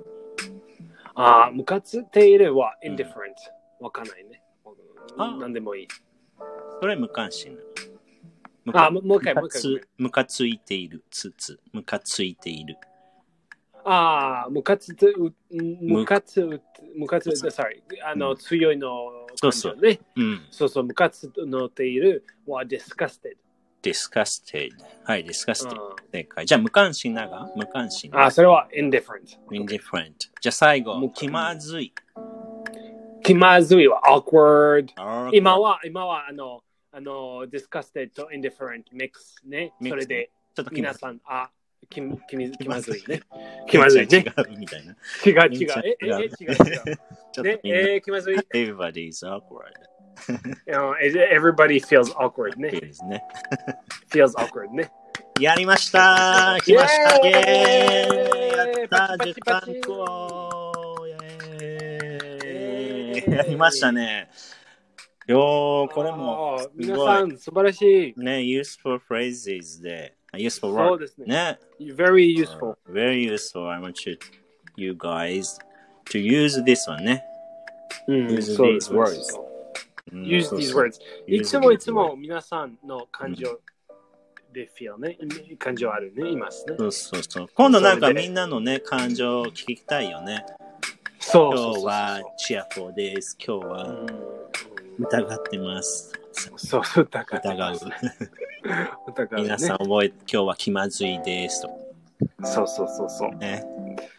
[1.14, 3.12] あ、ムカついているはうん indifferent。
[3.80, 4.42] わかんないね。
[5.18, 5.88] あなんでもいい。
[6.80, 7.58] それ無関心。
[8.72, 9.88] あ、ももう一回、ムカもう一回。
[9.98, 11.04] ムカついている。
[11.10, 11.60] つつ。
[11.72, 12.76] ムカついている。
[13.84, 16.62] ああ、ムカつう、ムカつう、
[16.96, 17.82] ムカつう、sorry。
[18.04, 18.88] あの、うん強いの
[19.36, 19.78] そうそう。
[20.16, 20.46] うん。
[20.50, 23.36] そうそう、ムカつのっているは disgusted。
[23.82, 24.70] disgusted。
[25.04, 25.74] はい、disgusted。
[25.74, 26.46] う正解。
[26.46, 28.10] じゃあ、無関心なが無関心。
[28.10, 29.38] んあ、それは indifferent。
[29.50, 30.12] indifferent。
[30.40, 31.10] じゃあ、最後無。
[31.10, 31.92] 気まずい。
[33.22, 34.86] 気まずいは awkward。
[35.32, 36.62] 今は、は、今は、あの、
[36.92, 39.10] あの、disgusted と indifferent mix
[39.46, 39.72] ね。
[39.88, 40.70] それで、ちょっと。
[40.70, 41.50] 皆さん、あ、
[41.90, 43.22] 気気み気まずいね。
[43.68, 44.18] 気まずいね。
[44.18, 44.94] 違うみたいな。
[45.24, 45.70] 違う違う。
[45.84, 47.42] え、え、え、違う違う。
[47.42, 48.36] ね、えー、気まずい。
[48.54, 49.72] everybody is awkward.
[50.68, 52.70] あの everybody feels awkward ね。
[52.70, 53.24] ね。
[54.10, 54.90] feels awkward ね。
[55.40, 64.28] やりました来ましたイイエーイェーイやったパチパチパチ10単語イェーイやりましたね。
[65.26, 68.20] よー、これも皆ごいさん、素晴らしい。
[68.20, 71.26] ね、useful phrases で、useful そう word ですね。
[71.26, 71.58] ね。
[71.94, 72.76] very useful.
[72.88, 73.68] Very useful.
[73.68, 74.18] I want you,
[74.76, 75.58] you guys
[76.10, 77.24] to use this one ね。
[78.08, 79.38] うん use these す words.
[80.12, 81.00] use these words.
[81.26, 83.60] いつもいつも皆さんの感情
[84.52, 85.18] で feel ね。
[85.58, 86.76] 感情あるね、いますね。
[86.78, 87.48] そうそうそう。
[87.54, 90.44] 今度なんかみんなのね、感情を聞きたいよね。
[91.18, 93.36] そう今日はチアフォーです。
[93.44, 94.06] 今日は
[94.98, 96.21] 疑ってます。
[96.32, 97.74] そうそう、疑う。
[99.06, 99.42] 疑う。
[99.42, 101.70] 皆さん覚え、今日は気まずいですと。
[102.44, 103.34] そうそうそうそう。
[103.36, 103.64] ね。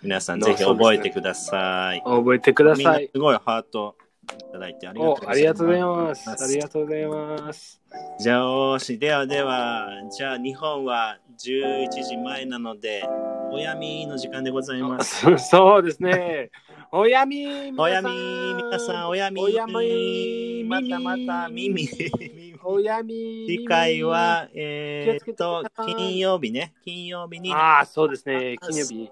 [0.01, 2.01] 皆さんぜひ覚えてください。
[2.05, 3.09] 覚えてください。
[3.14, 6.30] すごいハートいただいてありがとうお、ありがとうございます。
[6.30, 7.82] ありがとうございます。
[8.20, 8.97] じゃあ、よし。
[8.97, 13.03] ではでは、じゃあ日本は11時前なので、
[13.51, 15.26] おやみの時間でございます。
[15.38, 16.51] そうですね。
[16.95, 22.55] おやみおやみ、皆さん、おやみ、おやみまたまた、耳耳。
[22.63, 26.75] おやみ次回は、えー、っと金曜日ね。
[26.85, 27.51] 金曜日に。
[27.51, 28.57] ああ、そうですね。
[28.61, 29.11] 金曜日。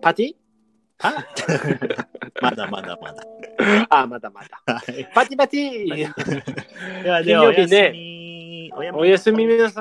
[0.00, 0.34] パティ
[0.98, 1.24] あ？
[2.42, 3.24] まだまだまだ。
[3.88, 4.74] あ、まだまだ。
[4.74, 5.94] はいパティパティ
[7.04, 9.80] ではでは、おやす金おやすみ皆さん。